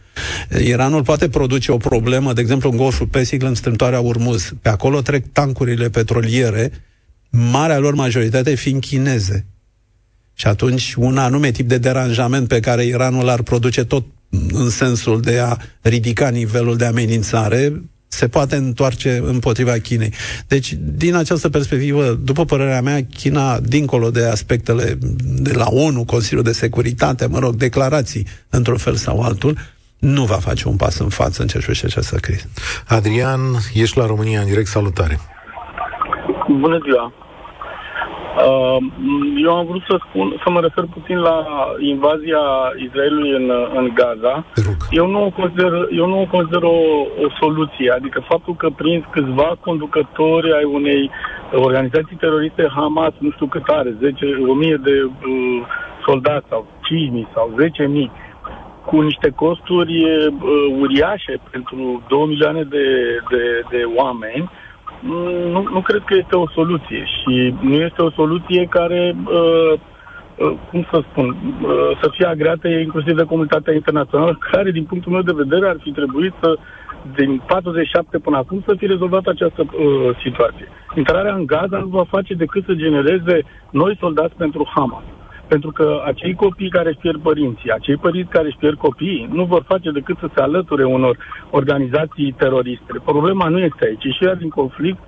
Iranul 0.66 1.04
poate 1.04 1.30
produce 1.30 1.72
o 1.72 1.78
problemă, 1.78 2.34
de 2.34 2.42
exemplu, 2.42 2.70
în 2.70 2.78
Golful 2.78 3.08
Persic, 3.08 3.44
în 3.44 3.56
strâmtoarea 3.56 4.00
Urmuz. 4.00 4.54
Pe 4.62 4.70
acolo 4.70 5.02
trec 5.02 5.26
tancurile 5.32 5.90
petroliere, 5.90 6.72
marea 7.30 7.78
lor 7.78 7.94
majoritate 7.94 8.56
fiind 8.56 8.82
chineze. 8.82 9.46
Și 10.34 10.48
atunci 10.48 10.94
un 10.94 11.18
anume 11.18 11.52
tip 11.52 11.68
de 11.68 11.78
deranjament 11.78 12.48
pe 12.48 12.60
care 12.60 12.86
Iranul 12.86 13.30
ar 13.30 13.42
produce 13.42 13.84
tot 13.84 14.06
în 14.50 14.70
sensul 14.70 15.22
de 15.22 15.40
a 15.40 15.58
ridica 15.82 16.30
nivelul 16.30 16.78
de 16.78 16.86
amenințare, 16.86 17.82
se 18.08 18.28
poate 18.28 18.56
întoarce 18.56 19.22
împotriva 19.26 19.72
Chinei. 19.72 20.14
Deci, 20.48 20.78
din 20.80 21.16
această 21.16 21.50
perspectivă, 21.50 22.20
după 22.24 22.46
părerea 22.46 22.82
mea, 22.82 23.06
China, 23.06 23.60
dincolo 23.60 24.12
de 24.12 24.26
aspectele 24.26 24.98
de 25.22 25.54
la 25.54 25.68
ONU, 25.70 26.06
Consiliul 26.06 26.44
de 26.44 26.52
Securitate, 26.52 27.26
mă 27.26 27.40
rog, 27.40 27.56
declarații, 27.56 28.28
într-un 28.50 28.78
fel 28.78 28.96
sau 28.96 29.22
altul, 29.22 29.58
nu 30.00 30.26
va 30.26 30.38
face 30.38 30.68
un 30.68 30.76
pas 30.76 30.98
în 30.98 31.10
față 31.10 31.42
în 31.42 31.48
ce 31.48 31.58
privește 31.58 31.86
această 31.86 32.16
criză. 32.16 32.50
Adrian, 32.86 33.40
ești 33.74 33.98
la 33.98 34.06
România 34.06 34.40
în 34.40 34.48
direct, 34.48 34.68
salutare! 34.68 35.20
Bună 36.60 36.78
ziua! 36.86 37.12
Uh, 38.46 38.78
eu 39.44 39.56
am 39.56 39.66
vrut 39.66 39.84
să 39.90 40.00
spun, 40.08 40.42
să 40.44 40.50
mă 40.50 40.60
refer 40.60 40.84
puțin 40.94 41.18
la 41.18 41.46
invazia 41.80 42.42
Israelului 42.86 43.32
în, 43.32 43.52
în 43.76 43.92
Gaza. 43.94 44.46
Eu 44.90 45.08
nu 45.08 45.26
o 45.26 45.30
consider, 45.30 45.72
eu 45.92 46.06
nu 46.08 46.22
o, 46.22 46.26
consider 46.26 46.64
o, 46.64 46.78
o 47.26 47.28
soluție. 47.40 47.92
Adică 47.92 48.20
faptul 48.28 48.56
că 48.56 48.70
prins 48.70 49.04
câțiva 49.12 49.58
conducători 49.60 50.54
ai 50.54 50.64
unei 50.64 51.10
organizații 51.52 52.16
teroriste 52.16 52.68
Hamas, 52.76 53.14
nu 53.18 53.32
știu 53.32 53.48
cât 53.48 53.68
are, 53.68 53.96
10, 54.00 54.26
1000 54.48 54.80
de 54.84 55.04
uh, 55.04 55.12
soldați 56.06 56.48
sau 56.50 56.68
5.000 57.26 57.34
sau 57.34 57.56
10.000, 57.60 57.66
cu 58.86 59.02
niște 59.02 59.30
costuri 59.30 60.04
uh, 60.04 60.34
uriașe 60.80 61.40
pentru 61.52 62.04
2 62.08 62.26
milioane 62.28 62.64
de, 62.64 62.86
de, 63.30 63.62
de 63.70 63.84
oameni, 63.96 64.42
uh, 64.42 64.67
nu, 65.00 65.64
nu 65.74 65.82
cred 65.82 66.02
că 66.06 66.16
este 66.16 66.36
o 66.36 66.50
soluție 66.50 67.06
și 67.06 67.56
nu 67.62 67.74
este 67.74 68.02
o 68.02 68.12
soluție 68.12 68.66
care, 68.70 69.16
uh, 69.26 69.74
uh, 70.36 70.54
cum 70.70 70.88
să 70.92 71.04
spun, 71.10 71.28
uh, 71.28 71.98
să 72.02 72.10
fie 72.12 72.26
agreată 72.26 72.68
inclusiv 72.68 73.16
de 73.16 73.24
comunitatea 73.24 73.74
internațională, 73.74 74.38
care, 74.52 74.72
din 74.72 74.84
punctul 74.84 75.12
meu 75.12 75.22
de 75.22 75.42
vedere, 75.44 75.68
ar 75.68 75.78
fi 75.84 75.92
trebuit 75.92 76.34
să, 76.42 76.58
din 77.16 77.42
47 77.48 78.20
până 78.20 78.38
acum, 78.38 78.64
să 78.66 78.76
fi 78.78 78.86
rezolvat 78.86 79.26
această 79.26 79.62
uh, 79.62 80.16
situație. 80.24 80.68
Intrarea 80.96 81.34
în 81.34 81.46
Gaza 81.46 81.78
nu 81.78 81.88
va 81.88 82.04
face 82.10 82.34
decât 82.34 82.64
să 82.66 82.74
genereze 82.74 83.42
noi 83.70 83.98
soldați 84.00 84.36
pentru 84.36 84.70
Hamas. 84.76 85.04
Pentru 85.48 85.72
că 85.72 86.02
acei 86.06 86.34
copii 86.36 86.70
care 86.70 86.90
își 86.90 86.98
pierd 86.98 87.22
părinții, 87.22 87.72
acei 87.72 87.98
părinți 87.98 88.32
care 88.32 88.48
își 88.48 88.58
pierd 88.58 88.78
copiii, 88.78 89.30
nu 89.32 89.46
vor 89.46 89.64
face 89.68 89.92
decât 89.92 90.18
să 90.20 90.30
se 90.36 90.42
alăture 90.42 90.84
unor 90.86 91.18
organizații 91.50 92.32
teroriste. 92.32 92.94
Problema 93.04 93.48
nu 93.48 93.60
este 93.60 93.86
aici. 93.86 94.04
Ieșirea 94.04 94.36
din 94.36 94.50
conflict 94.50 95.00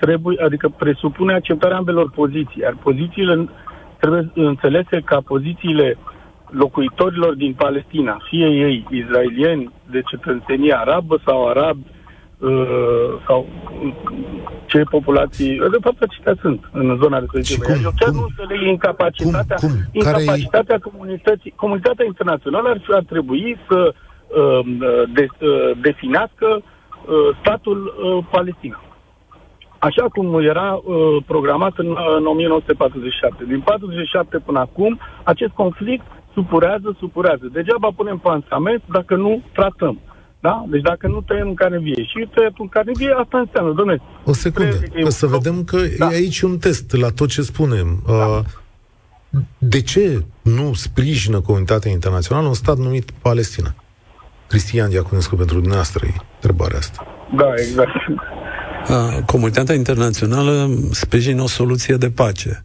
trebuie, 0.00 0.42
adică 0.44 0.68
presupune 0.68 1.32
acceptarea 1.34 1.76
ambelor 1.76 2.10
poziții, 2.10 2.60
iar 2.60 2.76
pozițiile 2.82 3.48
trebuie 3.98 4.30
înțelese 4.34 5.00
ca 5.04 5.20
pozițiile 5.26 5.96
locuitorilor 6.50 7.34
din 7.34 7.52
Palestina, 7.54 8.18
fie 8.28 8.46
ei 8.46 8.86
izraelieni 8.90 9.70
de 9.90 10.00
cetățenie 10.10 10.74
arabă 10.76 11.18
sau 11.24 11.48
arabi 11.48 11.80
Uh, 11.82 11.99
sau 13.26 13.46
ce 14.66 14.82
populații, 14.82 15.58
de 15.58 15.76
fapt 15.80 16.02
acestea 16.02 16.34
sunt 16.40 16.68
în 16.72 16.98
zona 17.02 17.18
respectivă. 17.18 17.64
Cum, 17.64 17.84
Eu 17.84 17.90
chiar 17.98 18.08
cum, 18.08 18.18
nu 18.18 18.26
înțeleg 18.28 18.68
incapacitatea, 18.68 19.56
cum, 19.56 19.68
cum? 19.68 19.78
incapacitatea 19.92 20.78
comunității, 20.78 21.52
comunitatea 21.56 22.04
internațională 22.04 22.68
ar, 22.68 22.80
ar 22.90 23.04
trebui 23.08 23.56
să 23.68 23.94
uh, 23.94 24.60
de, 25.14 25.26
uh, 25.40 25.70
definească 25.80 26.48
uh, 26.62 27.36
statul 27.40 27.78
uh, 27.86 28.24
Palestina. 28.30 28.82
Așa 29.78 30.06
cum 30.12 30.40
era 30.40 30.72
uh, 30.72 31.16
programat 31.26 31.72
în, 31.76 31.96
în 32.18 32.26
1947. 32.26 33.44
Din 33.44 33.60
47 33.60 34.38
până 34.38 34.58
acum, 34.58 35.00
acest 35.22 35.52
conflict 35.52 36.06
supurează, 36.32 36.96
supurează. 36.98 37.48
Degeaba 37.52 37.88
punem 37.96 38.18
pansament 38.18 38.82
dacă 38.92 39.16
nu 39.16 39.42
tratăm. 39.52 39.98
Da? 40.40 40.64
Deci 40.68 40.82
dacă 40.82 41.06
nu 41.06 41.20
tăiem 41.20 41.48
în 41.48 41.54
carne 41.54 41.78
vie 41.78 42.04
și 42.04 42.28
tăiat 42.34 42.52
în 42.58 42.68
carne 42.68 42.92
vie, 42.94 43.14
asta 43.22 43.38
înseamnă, 43.38 43.72
domnule. 43.72 44.00
O 44.24 44.32
secundă, 44.32 44.76
că 45.02 45.10
să 45.10 45.26
vedem 45.26 45.64
că 45.64 45.78
da. 45.98 46.06
e 46.06 46.14
aici 46.14 46.40
un 46.40 46.58
test 46.58 46.96
la 46.96 47.08
tot 47.08 47.28
ce 47.28 47.42
spunem. 47.42 48.02
Da. 48.06 48.12
Uh, 48.12 48.44
de 49.58 49.82
ce 49.82 50.24
nu 50.42 50.72
sprijină 50.74 51.40
comunitatea 51.40 51.90
internațională 51.90 52.46
un 52.48 52.54
stat 52.54 52.76
numit 52.78 53.10
Palestina? 53.10 53.74
Cristian 54.48 54.88
Diaconescu, 54.90 55.36
pentru 55.36 55.54
dumneavoastră 55.54 56.06
e 56.06 56.14
întrebarea 56.34 56.78
asta. 56.78 57.06
Da, 57.36 57.52
exact. 57.56 57.90
Uh, 58.88 59.24
comunitatea 59.26 59.74
internațională 59.74 60.70
sprijină 60.90 61.42
o 61.42 61.46
soluție 61.46 61.96
de 61.96 62.10
pace. 62.10 62.64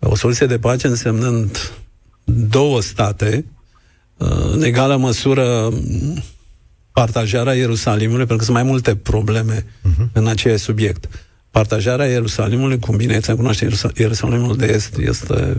O 0.00 0.14
soluție 0.14 0.46
de 0.46 0.58
pace 0.58 0.86
însemnând 0.86 1.72
două 2.24 2.80
state, 2.80 3.44
uh, 4.16 4.28
în 4.52 4.62
egală 4.62 4.96
măsură 4.96 5.68
partajarea 6.94 7.52
Ierusalimului, 7.52 8.26
pentru 8.26 8.36
că 8.36 8.44
sunt 8.44 8.56
mai 8.56 8.62
multe 8.62 8.96
probleme 8.96 9.64
uh-huh. 9.64 10.12
în 10.12 10.26
acest 10.26 10.62
subiect. 10.62 11.08
Partajarea 11.50 12.06
Ierusalimului, 12.06 12.78
cum 12.78 12.96
bine 12.96 13.20
se 13.20 13.34
cunoaște, 13.34 13.68
Ierusalimul 13.94 14.56
de 14.56 14.66
Est 14.66 14.96
este 14.96 15.56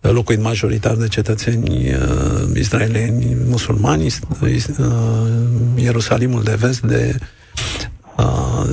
locuit 0.00 0.40
majoritar 0.40 0.94
de 0.94 1.08
cetățeni 1.08 1.94
uh, 1.94 2.56
israelieni 2.56 3.36
musulmani, 3.46 4.06
uh, 4.40 4.54
Ierusalimul 5.74 6.42
de 6.42 6.54
Vest 6.54 6.80
de 6.80 7.18
uh, 8.16 8.68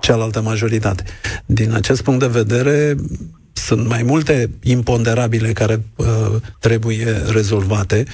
cealaltă 0.00 0.40
majoritate. 0.40 1.04
Din 1.46 1.74
acest 1.74 2.02
punct 2.02 2.20
de 2.20 2.26
vedere, 2.26 2.96
sunt 3.52 3.86
mai 3.88 4.02
multe 4.02 4.50
imponderabile 4.62 5.52
care 5.52 5.84
uh, 5.96 6.06
trebuie 6.58 7.22
rezolvate 7.32 8.04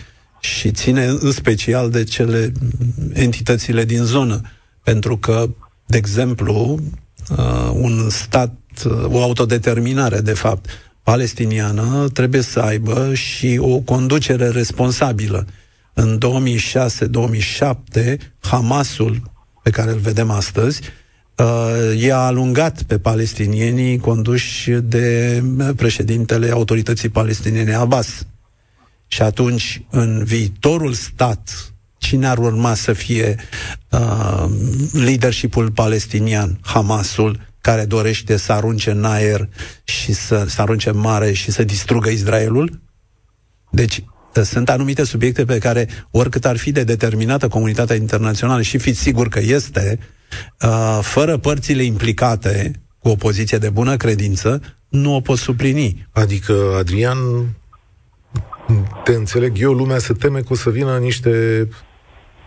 și 0.45 0.71
ține 0.71 1.05
în 1.05 1.33
special 1.33 1.91
de 1.91 2.05
cele 2.05 2.53
entitățile 3.13 3.85
din 3.85 4.03
zonă. 4.03 4.41
Pentru 4.83 5.17
că, 5.17 5.49
de 5.87 5.97
exemplu, 5.97 6.79
uh, 7.31 7.71
un 7.73 8.11
stat, 8.11 8.55
uh, 8.85 9.05
o 9.09 9.23
autodeterminare, 9.23 10.21
de 10.21 10.33
fapt, 10.33 10.67
palestiniană 11.03 12.09
trebuie 12.13 12.41
să 12.41 12.61
aibă 12.61 13.15
și 13.15 13.59
o 13.61 13.79
conducere 13.79 14.49
responsabilă. 14.49 15.47
În 15.95 16.19
2006-2007, 16.19 18.17
Hamasul, 18.39 19.23
pe 19.63 19.71
care 19.71 19.91
îl 19.91 19.99
vedem 19.99 20.31
astăzi, 20.31 20.81
uh, 21.37 22.01
i-a 22.01 22.19
alungat 22.19 22.83
pe 22.83 22.99
palestinienii 22.99 23.99
conduși 23.99 24.71
de 24.71 25.43
președintele 25.77 26.51
autorității 26.51 27.09
palestiniene 27.09 27.75
Abbas. 27.75 28.27
Și 29.15 29.23
atunci, 29.23 29.83
în 29.91 30.25
viitorul 30.25 30.93
stat, 30.93 31.73
cine 31.99 32.27
ar 32.27 32.39
urma 32.39 32.75
să 32.75 32.93
fie 32.93 33.37
uh, 33.91 34.45
leadershipul 34.93 35.71
palestinian, 35.71 36.59
Hamasul, 36.63 37.41
care 37.61 37.85
dorește 37.85 38.37
să 38.37 38.53
arunce 38.53 38.91
în 38.91 39.05
aer 39.05 39.49
și 39.85 40.13
să, 40.13 40.45
să 40.49 40.61
arunce 40.61 40.89
în 40.89 40.99
mare 40.99 41.33
și 41.33 41.51
să 41.51 41.65
distrugă 41.65 42.09
Israelul? 42.09 42.81
Deci, 43.71 44.05
sunt 44.45 44.69
anumite 44.69 45.05
subiecte 45.05 45.45
pe 45.45 45.59
care, 45.59 45.89
oricât 46.11 46.45
ar 46.45 46.57
fi 46.57 46.73
de 46.73 46.85
determinată 46.85 47.49
comunitatea 47.49 47.97
internațională, 47.97 48.63
și 48.63 48.79
fiți 48.79 49.01
sigur 49.01 49.29
că 49.29 49.41
este, 49.41 49.99
uh, 50.61 50.99
fără 51.03 51.37
părțile 51.37 51.83
implicate, 51.83 52.71
cu 52.99 53.09
o 53.09 53.15
poziție 53.15 53.59
de 53.59 53.71
bună 53.71 53.97
credință, 53.97 54.61
nu 54.89 55.15
o 55.15 55.21
pot 55.21 55.39
suplini. 55.39 56.09
Adică, 56.13 56.75
Adrian, 56.79 57.19
te 59.05 59.13
înțeleg 59.13 59.53
eu, 59.57 59.73
lumea 59.73 59.99
se 59.99 60.13
teme 60.13 60.39
că 60.39 60.51
o 60.51 60.55
să 60.55 60.71
vină 60.71 60.99
niște 60.99 61.31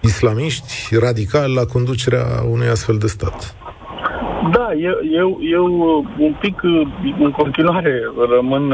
islamiști 0.01 0.97
radicali 0.99 1.53
la 1.53 1.65
conducerea 1.65 2.25
unui 2.49 2.67
astfel 2.67 2.97
de 2.97 3.07
stat. 3.07 3.55
Da, 4.51 4.73
eu, 4.73 4.97
eu, 5.21 5.39
eu 5.41 5.65
un 6.17 6.35
pic 6.39 6.61
în 7.19 7.31
continuare 7.31 8.01
rămân, 8.35 8.67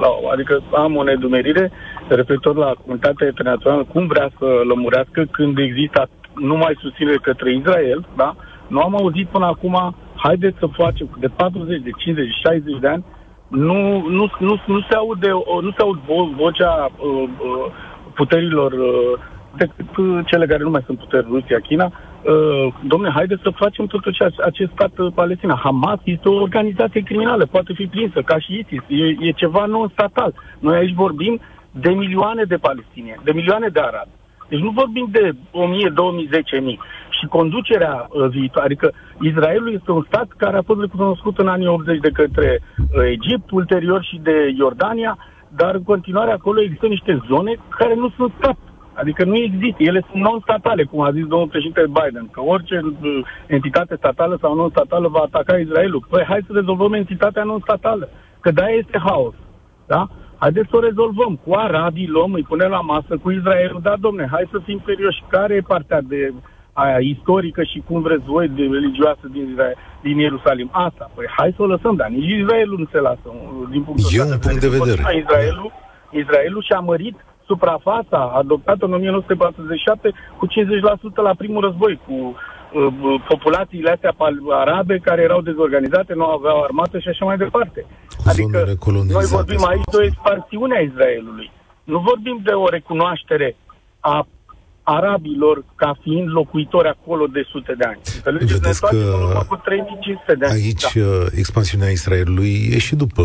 la, 0.00 0.08
adică 0.32 0.62
am 0.74 0.96
o 0.96 1.02
nedumerire 1.02 1.70
referitor 2.08 2.56
la 2.56 2.74
comunitatea 2.80 3.26
internațională, 3.26 3.84
cum 3.84 4.06
vrea 4.06 4.30
să 4.38 4.46
lămurească 4.68 5.26
când 5.30 5.58
există 5.58 6.08
numai 6.34 6.78
susținere 6.80 7.16
către 7.22 7.54
Israel, 7.54 8.06
da? 8.16 8.36
Nu 8.66 8.80
am 8.80 8.96
auzit 8.96 9.26
până 9.26 9.46
acum, 9.46 9.94
haideți 10.14 10.58
să 10.58 10.66
facem 10.72 11.16
de 11.20 11.28
40, 11.36 11.82
de 11.82 11.90
50, 11.96 12.28
60 12.44 12.80
de 12.80 12.88
ani, 12.88 13.04
nu, 13.48 14.08
nu, 14.08 14.30
nu, 14.38 14.60
nu 14.66 14.80
se 14.80 14.94
aude, 14.94 15.30
nu 15.62 15.70
se 15.70 15.82
aud 15.82 15.98
vo, 16.06 16.28
vocea 16.36 16.90
uh, 16.98 17.22
uh, 17.22 17.72
puterilor 18.14 18.72
uh, 18.72 19.18
decât 19.56 19.96
uh, 19.96 20.20
cele 20.26 20.46
care 20.46 20.62
nu 20.62 20.70
mai 20.70 20.82
sunt 20.86 20.98
puteri, 20.98 21.26
Rusia, 21.30 21.58
China. 21.58 21.92
Uh, 22.22 22.74
domne, 22.82 23.10
haideți 23.10 23.42
să 23.42 23.50
facem 23.50 23.86
totuși 23.86 24.22
acest 24.22 24.70
stat 24.72 24.98
uh, 24.98 25.12
Palestina. 25.14 25.60
Hamas 25.62 25.98
este 26.04 26.28
o 26.28 26.40
organizație 26.40 27.00
criminală, 27.00 27.46
poate 27.46 27.72
fi 27.72 27.86
prinsă, 27.86 28.22
ca 28.22 28.38
și 28.38 28.58
ISIS. 28.58 28.82
E, 28.88 29.26
e 29.26 29.30
ceva 29.30 29.64
non-statal. 29.64 30.34
Noi 30.58 30.76
aici 30.76 30.94
vorbim 30.94 31.40
de 31.70 31.90
milioane 31.90 32.42
de 32.42 32.56
palestinieni, 32.56 33.20
de 33.24 33.32
milioane 33.32 33.68
de 33.68 33.80
arabi. 33.80 34.10
Deci 34.48 34.60
nu 34.60 34.70
vorbim 34.70 35.08
de 35.10 35.34
1000, 35.50 35.88
2000, 35.88 36.28
10.000. 36.32 36.78
Și 37.18 37.26
conducerea 37.26 38.06
uh, 38.08 38.28
viitoare, 38.28 38.66
adică 38.66 38.92
Israelul 39.20 39.72
este 39.72 39.90
un 39.90 40.04
stat 40.06 40.28
care 40.36 40.56
a 40.56 40.62
fost 40.62 40.80
recunoscut 40.80 41.38
în 41.38 41.48
anii 41.48 41.66
80 41.66 42.00
de 42.00 42.10
către 42.10 42.60
uh, 42.60 43.04
Egipt, 43.04 43.50
ulterior 43.50 44.02
și 44.02 44.18
de 44.22 44.54
Iordania, 44.58 45.18
dar 45.48 45.74
în 45.74 45.82
continuare 45.82 46.32
acolo 46.32 46.60
există 46.60 46.86
niște 46.86 47.22
zone 47.28 47.52
care 47.78 47.94
nu 47.94 48.08
sunt 48.16 48.32
stat. 48.38 48.56
Adică 48.92 49.24
nu 49.24 49.36
există. 49.36 49.82
Ele 49.82 50.02
sunt 50.10 50.22
non-statale, 50.22 50.84
cum 50.84 51.00
a 51.00 51.12
zis 51.12 51.26
domnul 51.26 51.48
președinte 51.48 51.84
Biden, 51.86 52.28
că 52.32 52.40
orice 52.40 52.80
uh, 52.84 53.20
entitate 53.46 53.94
statală 53.96 54.38
sau 54.40 54.54
non-statală 54.54 55.08
va 55.08 55.20
ataca 55.24 55.56
Israelul. 55.56 56.06
Păi 56.10 56.24
hai 56.28 56.44
să 56.46 56.52
rezolvăm 56.52 56.92
entitatea 56.92 57.42
non-statală, 57.44 58.08
că 58.40 58.50
da 58.50 58.66
este 58.66 58.98
haos. 59.04 59.34
Da? 59.86 60.08
Haideți 60.38 60.68
să 60.70 60.76
o 60.76 60.80
rezolvăm. 60.80 61.38
Cu 61.44 61.52
arabii 61.54 62.08
luăm, 62.08 62.32
îi 62.32 62.42
punem 62.42 62.70
la 62.70 62.80
masă, 62.80 63.16
cu 63.22 63.30
Israelul, 63.30 63.80
da, 63.82 63.94
domne, 64.00 64.28
hai 64.30 64.48
să 64.50 64.58
fim 64.64 64.82
serioși. 64.84 65.22
Care 65.28 65.54
e 65.54 65.60
partea 65.60 66.00
de 66.00 66.32
aia 66.82 66.98
istorică 67.14 67.62
și 67.72 67.78
cum 67.86 67.98
vreți 68.06 68.26
voi 68.34 68.48
de 68.48 68.64
religioasă 68.76 69.24
din, 69.34 69.44
Israel, 69.52 69.76
din 70.06 70.16
Ierusalim? 70.18 70.68
Asta. 70.88 71.04
Păi 71.14 71.26
hai 71.36 71.54
să 71.56 71.62
o 71.62 71.72
lăsăm, 71.74 71.94
dar 72.00 72.08
nici 72.08 72.30
Israelul 72.40 72.78
nu 72.78 72.88
se 72.94 73.00
lasă. 73.08 73.26
Din 73.74 73.82
punctul 73.82 74.10
e 74.12 74.22
un 74.22 74.38
punct 74.46 74.60
de 74.66 74.74
vedere. 74.78 75.02
Israelul, 75.22 75.72
Israelul 76.22 76.62
și-a 76.68 76.82
mărit 76.90 77.16
suprafața 77.46 78.20
adoptată 78.40 78.84
în 78.84 78.92
1947 78.92 80.12
cu 80.38 80.46
50% 80.46 80.50
la 81.28 81.34
primul 81.42 81.62
război, 81.66 82.00
cu 82.06 82.14
uh, 82.14 83.20
populațiile 83.28 83.90
astea 83.90 84.14
arabe 84.64 84.98
care 85.08 85.22
erau 85.22 85.40
dezorganizate, 85.40 86.12
nu 86.14 86.24
aveau 86.24 86.62
armată 86.62 86.98
și 86.98 87.08
așa 87.08 87.24
mai 87.24 87.36
departe. 87.36 87.80
Cu 88.16 88.28
adică 88.30 88.58
noi 89.14 89.24
vorbim 89.36 89.64
aici 89.70 89.90
de 89.90 89.96
o 89.96 90.02
expansiune 90.10 90.76
a 90.76 90.86
Israelului. 90.90 91.50
Nu 91.84 91.98
vorbim 91.98 92.40
de 92.42 92.52
o 92.52 92.68
recunoaștere 92.68 93.56
a 94.00 94.26
arabilor 94.88 95.64
ca 95.74 95.98
fiind 96.02 96.28
locuitori 96.28 96.88
acolo 96.88 97.26
de 97.26 97.42
sute 97.50 97.74
de 97.78 97.84
ani. 97.84 98.00
Vedeți 98.46 98.80
că 98.80 98.88
cu 99.48 99.56
3500 99.64 100.34
de 100.34 100.46
ani. 100.46 100.62
aici 100.62 100.92
da. 100.94 101.00
Uh, 101.00 101.26
expansiunea 101.34 101.88
Israelului 101.88 102.68
e 102.72 102.78
și 102.78 102.94
după 102.94 103.22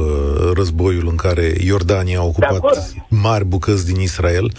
războiul 0.56 1.08
în 1.08 1.16
care 1.16 1.54
Iordania 1.64 2.20
a 2.20 2.24
ocupat 2.24 2.94
mari 3.10 3.46
bucăți 3.46 3.86
din 3.86 4.00
Israel, 4.02 4.52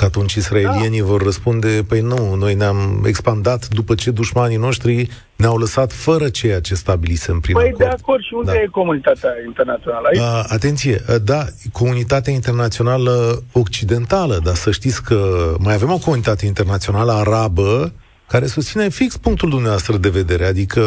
că 0.00 0.06
atunci 0.06 0.34
israelienii 0.34 1.00
da. 1.00 1.06
vor 1.06 1.22
răspunde, 1.22 1.84
păi 1.88 2.00
nu, 2.00 2.34
noi 2.34 2.54
ne-am 2.54 3.02
expandat 3.06 3.68
după 3.68 3.94
ce 3.94 4.10
dușmanii 4.10 4.56
noștri 4.56 5.08
ne-au 5.36 5.56
lăsat 5.56 5.92
fără 5.92 6.28
ceea 6.28 6.60
ce 6.60 6.74
stabilisem 6.74 7.40
prin 7.40 7.54
păi 7.54 7.64
acord. 7.64 7.78
de 7.78 7.96
acord, 8.00 8.22
și 8.22 8.34
unde 8.34 8.52
da. 8.52 8.60
e 8.60 8.66
comunitatea 8.70 9.30
internațională 9.46 10.06
aici? 10.10 10.20
A, 10.20 10.44
atenție, 10.48 11.02
da, 11.24 11.44
comunitatea 11.72 12.32
internațională 12.32 13.42
occidentală, 13.52 14.40
dar 14.44 14.54
să 14.54 14.70
știți 14.70 15.02
că 15.02 15.52
mai 15.58 15.74
avem 15.74 15.92
o 15.92 15.98
comunitate 15.98 16.46
internațională 16.46 17.12
arabă 17.12 17.92
care 18.28 18.46
susține 18.46 18.88
fix 18.88 19.16
punctul 19.16 19.48
dumneavoastră 19.48 19.96
de 19.96 20.08
vedere, 20.08 20.44
adică 20.46 20.82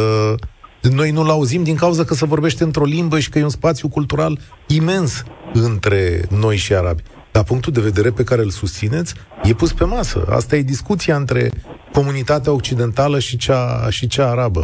noi 0.91 1.11
nu-l 1.11 1.29
auzim 1.29 1.63
din 1.63 1.75
cauza 1.75 2.03
că 2.03 2.13
se 2.13 2.25
vorbește 2.25 2.63
într-o 2.63 2.85
limbă 2.85 3.19
și 3.19 3.29
că 3.29 3.39
e 3.39 3.43
un 3.43 3.49
spațiu 3.49 3.87
cultural 3.87 4.39
imens 4.67 5.23
între 5.53 6.21
noi 6.29 6.55
și 6.55 6.73
arabi. 6.73 7.03
Dar 7.33 7.43
punctul 7.43 7.73
de 7.73 7.81
vedere 7.81 8.09
pe 8.09 8.23
care 8.23 8.41
îl 8.41 8.49
susțineți 8.49 9.13
e 9.43 9.53
pus 9.53 9.73
pe 9.73 9.83
masă. 9.83 10.25
Asta 10.29 10.55
e 10.55 10.61
discuția 10.61 11.15
între 11.15 11.49
comunitatea 11.91 12.53
occidentală 12.53 13.19
și 13.19 13.37
cea, 13.37 13.89
și 13.89 14.07
cea 14.07 14.29
arabă. 14.29 14.63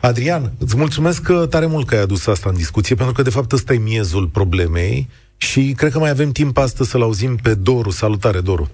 Adrian, 0.00 0.42
îți 0.60 0.76
mulțumesc 0.78 1.48
tare 1.50 1.66
mult 1.66 1.86
că 1.86 1.94
ai 1.94 2.02
adus 2.02 2.26
asta 2.26 2.48
în 2.48 2.56
discuție, 2.56 2.94
pentru 2.96 3.14
că 3.14 3.22
de 3.22 3.30
fapt 3.30 3.52
ăsta 3.52 3.72
e 3.72 3.78
miezul 3.78 4.26
problemei 4.26 5.08
și 5.36 5.72
cred 5.76 5.90
că 5.92 5.98
mai 5.98 6.10
avem 6.10 6.30
timp 6.30 6.56
astăzi 6.56 6.90
să-l 6.90 7.02
auzim 7.02 7.36
pe 7.42 7.54
Doru. 7.54 7.90
Salutare, 7.90 8.40
Doru! 8.40 8.68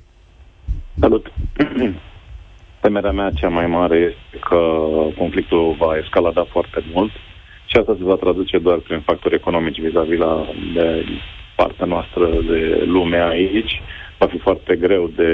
Salut! 1.01 1.32
Temerea 2.82 3.12
mea 3.12 3.30
cea 3.34 3.49
mai 3.49 3.66
mare 3.66 3.97
este 3.97 4.47
că 4.49 4.61
conflictul 5.18 5.76
va 5.78 5.97
escalada 6.03 6.45
foarte 6.51 6.84
mult 6.93 7.11
și 7.66 7.76
asta 7.76 7.95
se 7.99 8.05
va 8.05 8.14
traduce 8.14 8.59
doar 8.59 8.78
prin 8.78 9.01
factori 9.01 9.34
economici 9.34 9.80
vis-a-vis 9.80 10.18
la, 10.18 10.47
de 10.74 11.05
partea 11.62 11.86
noastră 11.94 12.24
de 12.50 12.61
lume 12.96 13.20
aici, 13.34 13.74
va 14.18 14.26
fi 14.26 14.38
foarte 14.38 14.72
greu 14.84 15.04
de 15.20 15.30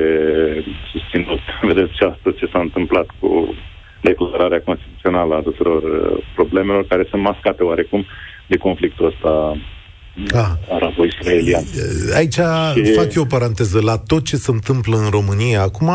susținut. 0.92 1.42
Vedeți 1.70 1.96
și 1.98 2.04
astăzi 2.12 2.38
ce 2.40 2.46
s-a 2.52 2.60
întâmplat 2.60 3.06
cu 3.20 3.54
declararea 4.00 4.62
constituțională 4.68 5.34
a 5.34 5.46
tuturor 5.48 5.82
uh, 5.82 6.24
problemelor 6.34 6.84
care 6.86 7.06
sunt 7.10 7.22
mascate 7.22 7.62
oarecum 7.62 8.04
de 8.46 8.56
conflictul 8.56 9.06
ăsta 9.06 9.32
ah. 10.42 10.50
arabo-israelian. 10.76 11.64
Aici 12.16 12.38
și... 12.86 12.92
fac 12.92 13.14
eu 13.14 13.22
o 13.22 13.32
paranteză. 13.36 13.78
La 13.82 13.96
tot 13.98 14.24
ce 14.24 14.36
se 14.36 14.50
întâmplă 14.50 14.96
în 14.96 15.08
România 15.10 15.62
acum, 15.62 15.90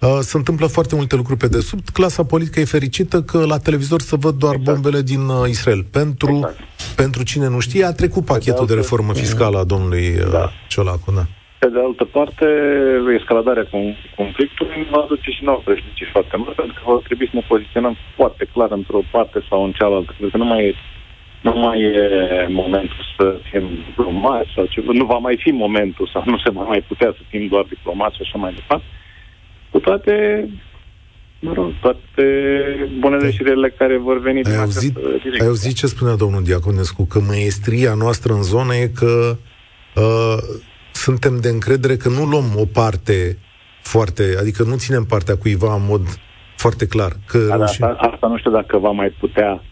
Uh, 0.00 0.18
se 0.20 0.36
întâmplă 0.36 0.66
foarte 0.66 0.94
multe 0.94 1.16
lucruri 1.16 1.38
pe 1.38 1.48
desubt. 1.48 1.88
Clasa 1.88 2.22
politică 2.22 2.60
e 2.60 2.64
fericită 2.64 3.22
că 3.22 3.44
la 3.44 3.58
televizor 3.58 4.00
se 4.00 4.16
văd 4.16 4.34
doar 4.34 4.54
exact. 4.54 4.72
bombele 4.72 5.02
din 5.02 5.20
uh, 5.20 5.48
Israel. 5.48 5.84
Pentru, 5.90 6.34
exact. 6.34 6.58
Pentru 7.02 7.22
cine 7.30 7.48
nu 7.54 7.60
știe, 7.66 7.84
a 7.84 7.98
trecut 8.00 8.24
pachetul 8.34 8.66
de, 8.66 8.72
de 8.72 8.80
reformă 8.80 9.12
fiscală 9.22 9.56
a 9.58 9.70
domnului 9.72 10.06
uh, 10.08 10.30
da. 10.36 10.46
Ciolacu. 10.72 11.10
Da. 11.18 11.24
Pe 11.62 11.68
de 11.74 11.80
altă 11.86 12.04
parte, 12.16 12.46
escaladarea 13.18 13.66
conflictului 14.20 14.80
va 14.90 15.04
duce 15.08 15.30
și 15.36 15.44
nouă 15.48 15.60
președinții 15.68 16.14
foarte 16.14 16.36
mult, 16.36 16.54
pentru 16.60 16.74
că 16.76 16.82
va 16.92 17.00
trebui 17.08 17.26
să 17.30 17.36
ne 17.36 17.50
poziționăm 17.52 17.94
foarte 18.16 18.44
clar 18.52 18.70
într-o 18.80 19.02
parte 19.14 19.38
sau 19.48 19.58
în 19.64 19.72
cealaltă. 19.78 20.10
Pentru 20.18 20.32
că 20.32 20.38
nu 20.44 20.48
mai 20.52 20.62
e, 20.68 20.74
nu 21.46 21.52
mai 21.64 21.78
e 21.80 21.94
momentul 22.62 23.02
să 23.16 23.24
fim 23.50 23.64
diplomați 23.88 24.52
sau 24.54 24.64
ceva. 24.74 24.90
Nu 25.00 25.04
va 25.12 25.18
mai 25.26 25.36
fi 25.44 25.50
momentul 25.50 26.06
sau 26.12 26.22
nu 26.26 26.38
se 26.44 26.50
va 26.50 26.62
mai 26.72 26.80
putea 26.90 27.10
să 27.16 27.22
fim 27.30 27.46
doar 27.46 27.64
diplomați 27.74 28.16
și 28.16 28.22
așa 28.24 28.38
mai 28.38 28.52
departe 28.58 28.86
cu 29.70 29.78
toate 29.78 30.12
mă 31.40 31.52
rog, 31.52 31.72
toate 31.80 32.24
bunele 32.98 33.30
și 33.30 33.42
relele 33.42 33.70
care 33.70 33.98
vor 33.98 34.20
veni 34.20 34.44
ai 34.44 34.56
auzit, 34.56 34.96
Ai 35.40 35.46
auzit 35.46 35.76
ce 35.76 35.86
spunea 35.86 36.14
domnul 36.14 36.42
Diaconescu? 36.42 37.04
Că 37.04 37.20
maestria 37.20 37.94
noastră 37.94 38.32
în 38.32 38.42
zonă 38.42 38.74
e 38.74 38.90
că 38.94 39.36
uh, 39.96 40.38
suntem 40.92 41.38
de 41.40 41.48
încredere 41.48 41.96
că 41.96 42.08
nu 42.08 42.24
luăm 42.24 42.44
o 42.56 42.64
parte 42.64 43.38
foarte, 43.82 44.22
adică 44.40 44.62
nu 44.62 44.76
ținem 44.76 45.04
partea 45.04 45.36
cuiva 45.36 45.74
în 45.74 45.84
mod 45.88 46.02
foarte 46.56 46.86
clar. 46.86 47.12
Că 47.26 47.38
da, 47.38 47.56
reușim... 47.56 47.84
asta, 47.84 48.08
asta 48.10 48.26
nu 48.26 48.38
știu 48.38 48.50
dacă 48.50 48.78
va 48.78 48.90
mai 48.90 49.10
putea 49.18 49.62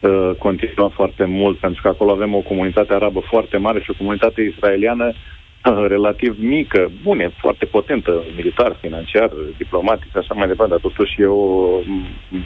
uh, 0.00 0.30
continua 0.38 0.90
foarte 0.94 1.24
mult, 1.24 1.58
pentru 1.58 1.82
că 1.82 1.88
acolo 1.88 2.10
avem 2.10 2.34
o 2.34 2.40
comunitate 2.40 2.92
arabă 2.94 3.20
foarte 3.32 3.56
mare 3.56 3.80
și 3.80 3.90
o 3.90 3.98
comunitate 3.98 4.40
israeliană 4.42 5.12
relativ 5.94 6.36
mică, 6.38 6.90
bune, 7.02 7.34
foarte 7.40 7.64
potentă, 7.64 8.24
militar, 8.36 8.78
financiar, 8.80 9.30
diplomatic 9.56 10.10
și 10.10 10.16
așa 10.16 10.34
mai 10.34 10.46
departe, 10.46 10.72
dar 10.72 10.80
totuși 10.80 11.20
e 11.20 11.26
o 11.26 11.78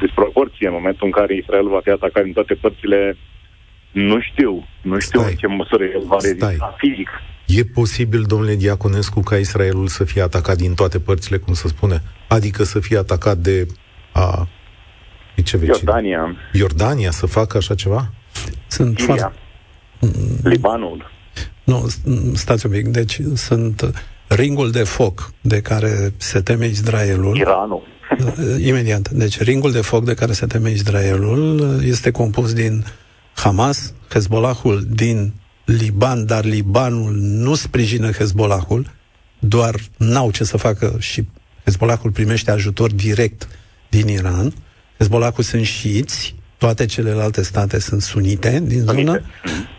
disproporție 0.01 0.67
în 0.67 0.73
momentul 0.73 1.07
în 1.07 1.13
care 1.13 1.35
Israel 1.35 1.69
va 1.69 1.81
fi 1.83 1.91
atacat 1.91 2.23
din 2.23 2.33
toate 2.33 2.55
părțile. 2.55 3.17
Nu 3.91 4.21
știu, 4.21 4.67
nu 4.83 4.99
știu 4.99 5.21
Stai. 5.21 5.31
în 5.31 5.37
ce 5.37 5.47
măsură 5.47 5.85
el 5.85 6.03
va 6.07 6.17
rezista 6.21 6.75
fizic. 6.79 7.09
E 7.47 7.63
posibil, 7.65 8.23
domnule 8.23 8.55
Diaconescu, 8.55 9.21
ca 9.21 9.37
Israelul 9.37 9.87
să 9.87 10.05
fie 10.05 10.23
atacat 10.23 10.57
din 10.57 10.75
toate 10.75 10.99
părțile, 11.01 11.37
cum 11.37 11.55
se 11.55 11.69
spune? 11.69 12.03
Adică 12.29 12.63
să 12.63 12.81
fie 12.81 12.99
atacat 12.99 13.37
de 13.37 13.67
a... 14.13 14.49
De 15.35 15.43
ce 15.43 15.57
vecine? 15.57 15.77
Iordania. 15.77 16.37
Iordania 16.53 17.11
să 17.11 17.27
facă 17.27 17.57
așa 17.57 17.75
ceva? 17.75 18.11
Sunt 18.67 19.01
foarte... 19.01 19.33
Libanul. 20.43 21.11
Nu, 21.67 21.87
stați 22.35 22.67
un 22.67 22.73
pic. 22.73 22.87
Deci 22.87 23.21
sunt 23.35 24.05
ringul 24.29 24.71
de 24.71 24.83
foc 24.83 25.33
de 25.41 25.61
care 25.61 26.13
se 26.17 26.41
teme 26.41 26.67
Israelul. 26.67 27.37
Iranul. 27.37 27.83
Imediat. 28.69 29.11
Deci 29.11 29.41
ringul 29.41 29.73
de 29.73 29.81
foc 29.81 30.05
de 30.05 30.15
care 30.15 30.33
se 30.33 30.47
teme 30.47 30.71
Israelul 30.71 31.81
este 31.85 32.11
compus 32.11 32.53
din 32.53 32.85
Hamas, 33.35 33.93
Hezbollahul 34.09 34.87
din 34.91 35.33
Liban, 35.65 36.27
dar 36.27 36.45
Libanul 36.45 37.13
nu 37.15 37.55
sprijină 37.55 38.11
Hezbollahul, 38.11 38.91
doar 39.39 39.75
n-au 39.97 40.31
ce 40.31 40.45
să 40.45 40.57
facă 40.57 40.97
și 40.99 41.27
Hezbollahul 41.65 42.11
primește 42.11 42.51
ajutor 42.51 42.93
direct 42.93 43.49
din 43.89 44.09
Iran. 44.09 44.55
Hezbollahul 44.99 45.45
sunt 45.45 45.65
șiiți, 45.65 46.35
toate 46.59 46.87
celelalte 46.87 47.43
state 47.43 47.81
sunt 47.81 48.03
sunite 48.03 48.63
din 48.67 48.81
zonă, 48.81 49.21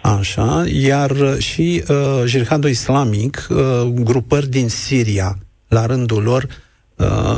așa, 0.02 0.64
iar 0.68 1.12
și 1.38 1.84
uh, 1.88 2.24
jihadul 2.26 2.70
islamic, 2.70 3.48
uh, 3.50 3.58
grupări 3.94 4.48
din 4.48 4.70
Siria, 4.70 5.38
la 5.68 5.86
rândul 5.86 6.24
lor, 6.24 6.48
uh, 6.96 7.38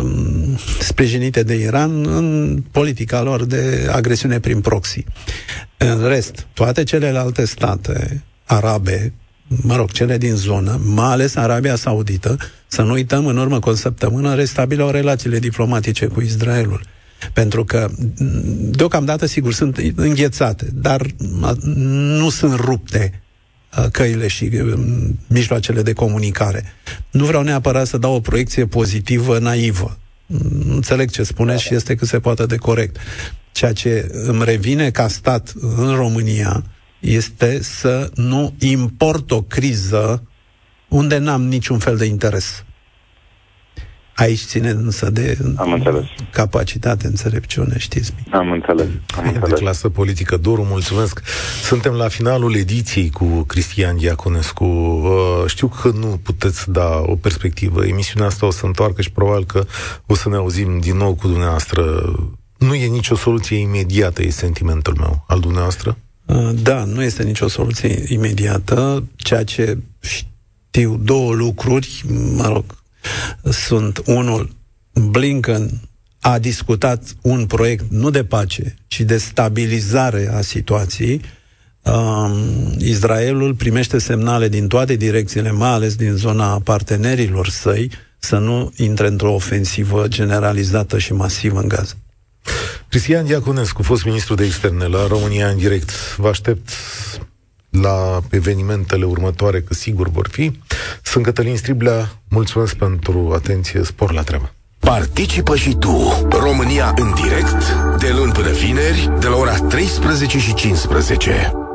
sprijinite 0.80 1.44
de 1.44 1.56
Iran 1.56 2.06
în 2.06 2.58
politica 2.72 3.22
lor 3.22 3.46
de 3.46 3.90
agresiune 3.92 4.40
prin 4.40 4.62
proxy. 4.62 5.04
În 5.78 6.08
rest, 6.08 6.48
toate 6.54 6.84
celelalte 6.84 7.46
state 7.46 8.24
arabe, 8.46 9.14
mă 9.48 9.76
rog, 9.76 9.92
cele 9.92 10.18
din 10.18 10.36
zonă, 10.36 10.80
mai 10.84 11.12
ales 11.12 11.36
Arabia 11.36 11.76
Saudită, 11.76 12.38
să 12.68 12.82
nu 12.82 12.92
uităm, 12.92 13.26
în 13.26 13.38
urmă 13.38 13.60
cu 13.60 13.70
o 13.70 13.74
săptămână 13.76 14.36
restabilau 14.36 14.90
relațiile 14.90 15.40
diplomatice 15.40 16.06
cu 16.06 16.22
Israelul. 16.22 16.82
Pentru 17.34 17.66
că, 17.66 17.90
deocamdată, 18.72 19.26
sigur, 19.26 19.54
sunt 19.54 19.78
înghețate, 19.96 20.68
dar 20.74 21.06
nu 21.66 22.30
sunt 22.30 22.54
rupte 22.54 23.22
uh, 23.78 23.86
căile 23.92 24.28
și 24.28 24.50
um, 24.62 25.20
mijloacele 25.28 25.82
de 25.82 25.94
comunicare. 25.94 26.64
Nu 27.12 27.26
vreau 27.26 27.44
neapărat 27.44 27.88
să 27.88 27.98
dau 27.98 28.14
o 28.14 28.20
proiecție 28.20 28.66
pozitivă, 28.66 29.40
naivă. 29.40 29.98
Înțeleg 30.70 31.10
ce 31.10 31.24
spuneți 31.24 31.64
și 31.64 31.74
este 31.74 31.96
cât 31.96 32.08
se 32.08 32.20
poate 32.20 32.46
de 32.46 32.56
corect. 32.56 32.98
Ceea 33.52 33.74
ce 33.74 34.12
îmi 34.26 34.44
revine 34.44 34.92
ca 34.92 35.08
stat 35.08 35.54
în 35.78 35.96
România 35.96 36.64
este 37.00 37.62
să 37.62 38.12
nu 38.16 38.54
import 38.60 39.32
o 39.32 39.42
criză 39.42 40.24
unde 40.88 41.18
n-am 41.18 41.48
niciun 41.48 41.80
fel 41.80 41.98
de 41.98 42.06
interes. 42.06 42.64
Aici 44.20 44.40
ține 44.40 44.70
însă 44.70 45.10
de 45.10 45.38
Am 45.56 45.72
înțeles. 45.72 46.04
capacitate, 46.32 47.08
înțelepciune, 47.08 47.78
știți 47.78 48.14
Am 48.32 48.52
înțeles. 48.52 48.88
Am 49.18 49.26
înțeles. 49.26 49.50
De 49.50 49.56
clasă 49.56 49.90
politică. 49.90 50.38
Doru, 50.38 50.64
mulțumesc. 50.70 51.22
Suntem 51.64 51.94
la 51.94 52.08
finalul 52.08 52.56
ediției 52.56 53.10
cu 53.10 53.26
Cristian 53.26 53.98
Diaconescu. 53.98 54.66
Uh, 54.66 55.44
știu 55.46 55.68
că 55.68 55.92
nu 56.00 56.20
puteți 56.24 56.72
da 56.72 57.04
o 57.06 57.16
perspectivă. 57.16 57.86
Emisiunea 57.86 58.28
asta 58.28 58.46
o 58.46 58.52
să 58.52 58.66
întoarcă 58.66 59.02
și 59.02 59.12
probabil 59.12 59.46
că 59.46 59.66
o 60.06 60.16
să 60.16 60.30
ne 60.30 60.36
auzim 60.36 60.80
din 60.80 60.98
nou 60.98 61.14
cu 61.14 61.28
dumneavoastră. 61.28 62.14
Nu 62.58 62.74
e 62.74 62.86
nicio 62.86 63.16
soluție 63.16 63.58
imediată, 63.58 64.24
e 64.24 64.30
sentimentul 64.30 64.96
meu. 65.00 65.24
Al 65.28 65.40
dumneavoastră? 65.40 65.98
Uh, 66.26 66.50
da, 66.62 66.84
nu 66.84 67.04
este 67.04 67.24
nicio 67.24 67.48
soluție 67.48 68.04
imediată. 68.08 69.04
Ceea 69.16 69.44
ce 69.44 69.78
știu 70.00 71.00
două 71.04 71.34
lucruri, 71.34 72.04
mă 72.36 72.48
rog, 72.48 72.64
sunt 73.43 74.02
unul, 74.06 74.56
Blinken 74.93 75.82
a 76.20 76.39
discutat 76.39 77.04
un 77.22 77.45
proiect 77.45 77.86
nu 77.89 78.10
de 78.10 78.24
pace, 78.24 78.76
ci 78.88 79.00
de 79.02 79.18
stabilizare 79.18 80.32
a 80.34 80.41
situației. 80.41 81.22
Um, 81.84 82.74
Israelul 82.78 83.54
primește 83.54 83.97
semnale 83.97 84.47
din 84.47 84.68
toate 84.68 84.95
direcțiile, 84.95 85.52
mai 85.52 85.70
ales 85.70 85.95
din 85.95 86.14
zona 86.14 86.60
partenerilor 86.60 87.47
săi, 87.47 87.91
să 88.20 88.38
nu 88.38 88.72
intre 88.76 89.08
într-o 89.08 89.34
ofensivă 89.34 90.08
generalizată 90.08 90.97
și 90.97 91.14
masivă 91.14 91.60
în 91.60 91.68
Gaza. 91.68 91.93
Cristian 92.89 93.26
Diaconescu, 93.26 93.84
fost 93.84 94.04
ministru 94.04 94.36
de 94.36 94.45
externe 94.45 94.86
la 94.86 95.08
România 95.08 95.47
în 95.47 95.58
direct. 95.58 96.16
Vă 96.18 96.28
aștept 96.28 96.70
la 97.70 98.20
evenimentele 98.30 99.06
următoare, 99.06 99.62
că 99.62 99.74
sigur 99.74 100.10
vor 100.10 100.28
fi. 100.32 100.60
Sunt 101.04 101.24
Cătălin 101.24 101.58
Striblea, 101.58 102.22
mulțumesc 102.30 102.76
pentru 102.76 103.32
atenție, 103.36 103.84
spor 103.84 104.12
la 104.12 104.22
treabă. 104.22 104.52
Participă 104.80 105.56
și 105.56 105.76
tu, 105.76 106.28
România 106.30 106.94
în 106.96 107.14
direct, 107.14 107.74
de 108.00 108.14
luni 108.18 108.32
până 108.32 108.52
vineri, 108.52 109.10
de 109.20 109.28
la 109.28 109.36
ora 109.36 109.58
13 109.58 110.40
și 110.40 110.54
15. 110.54 111.69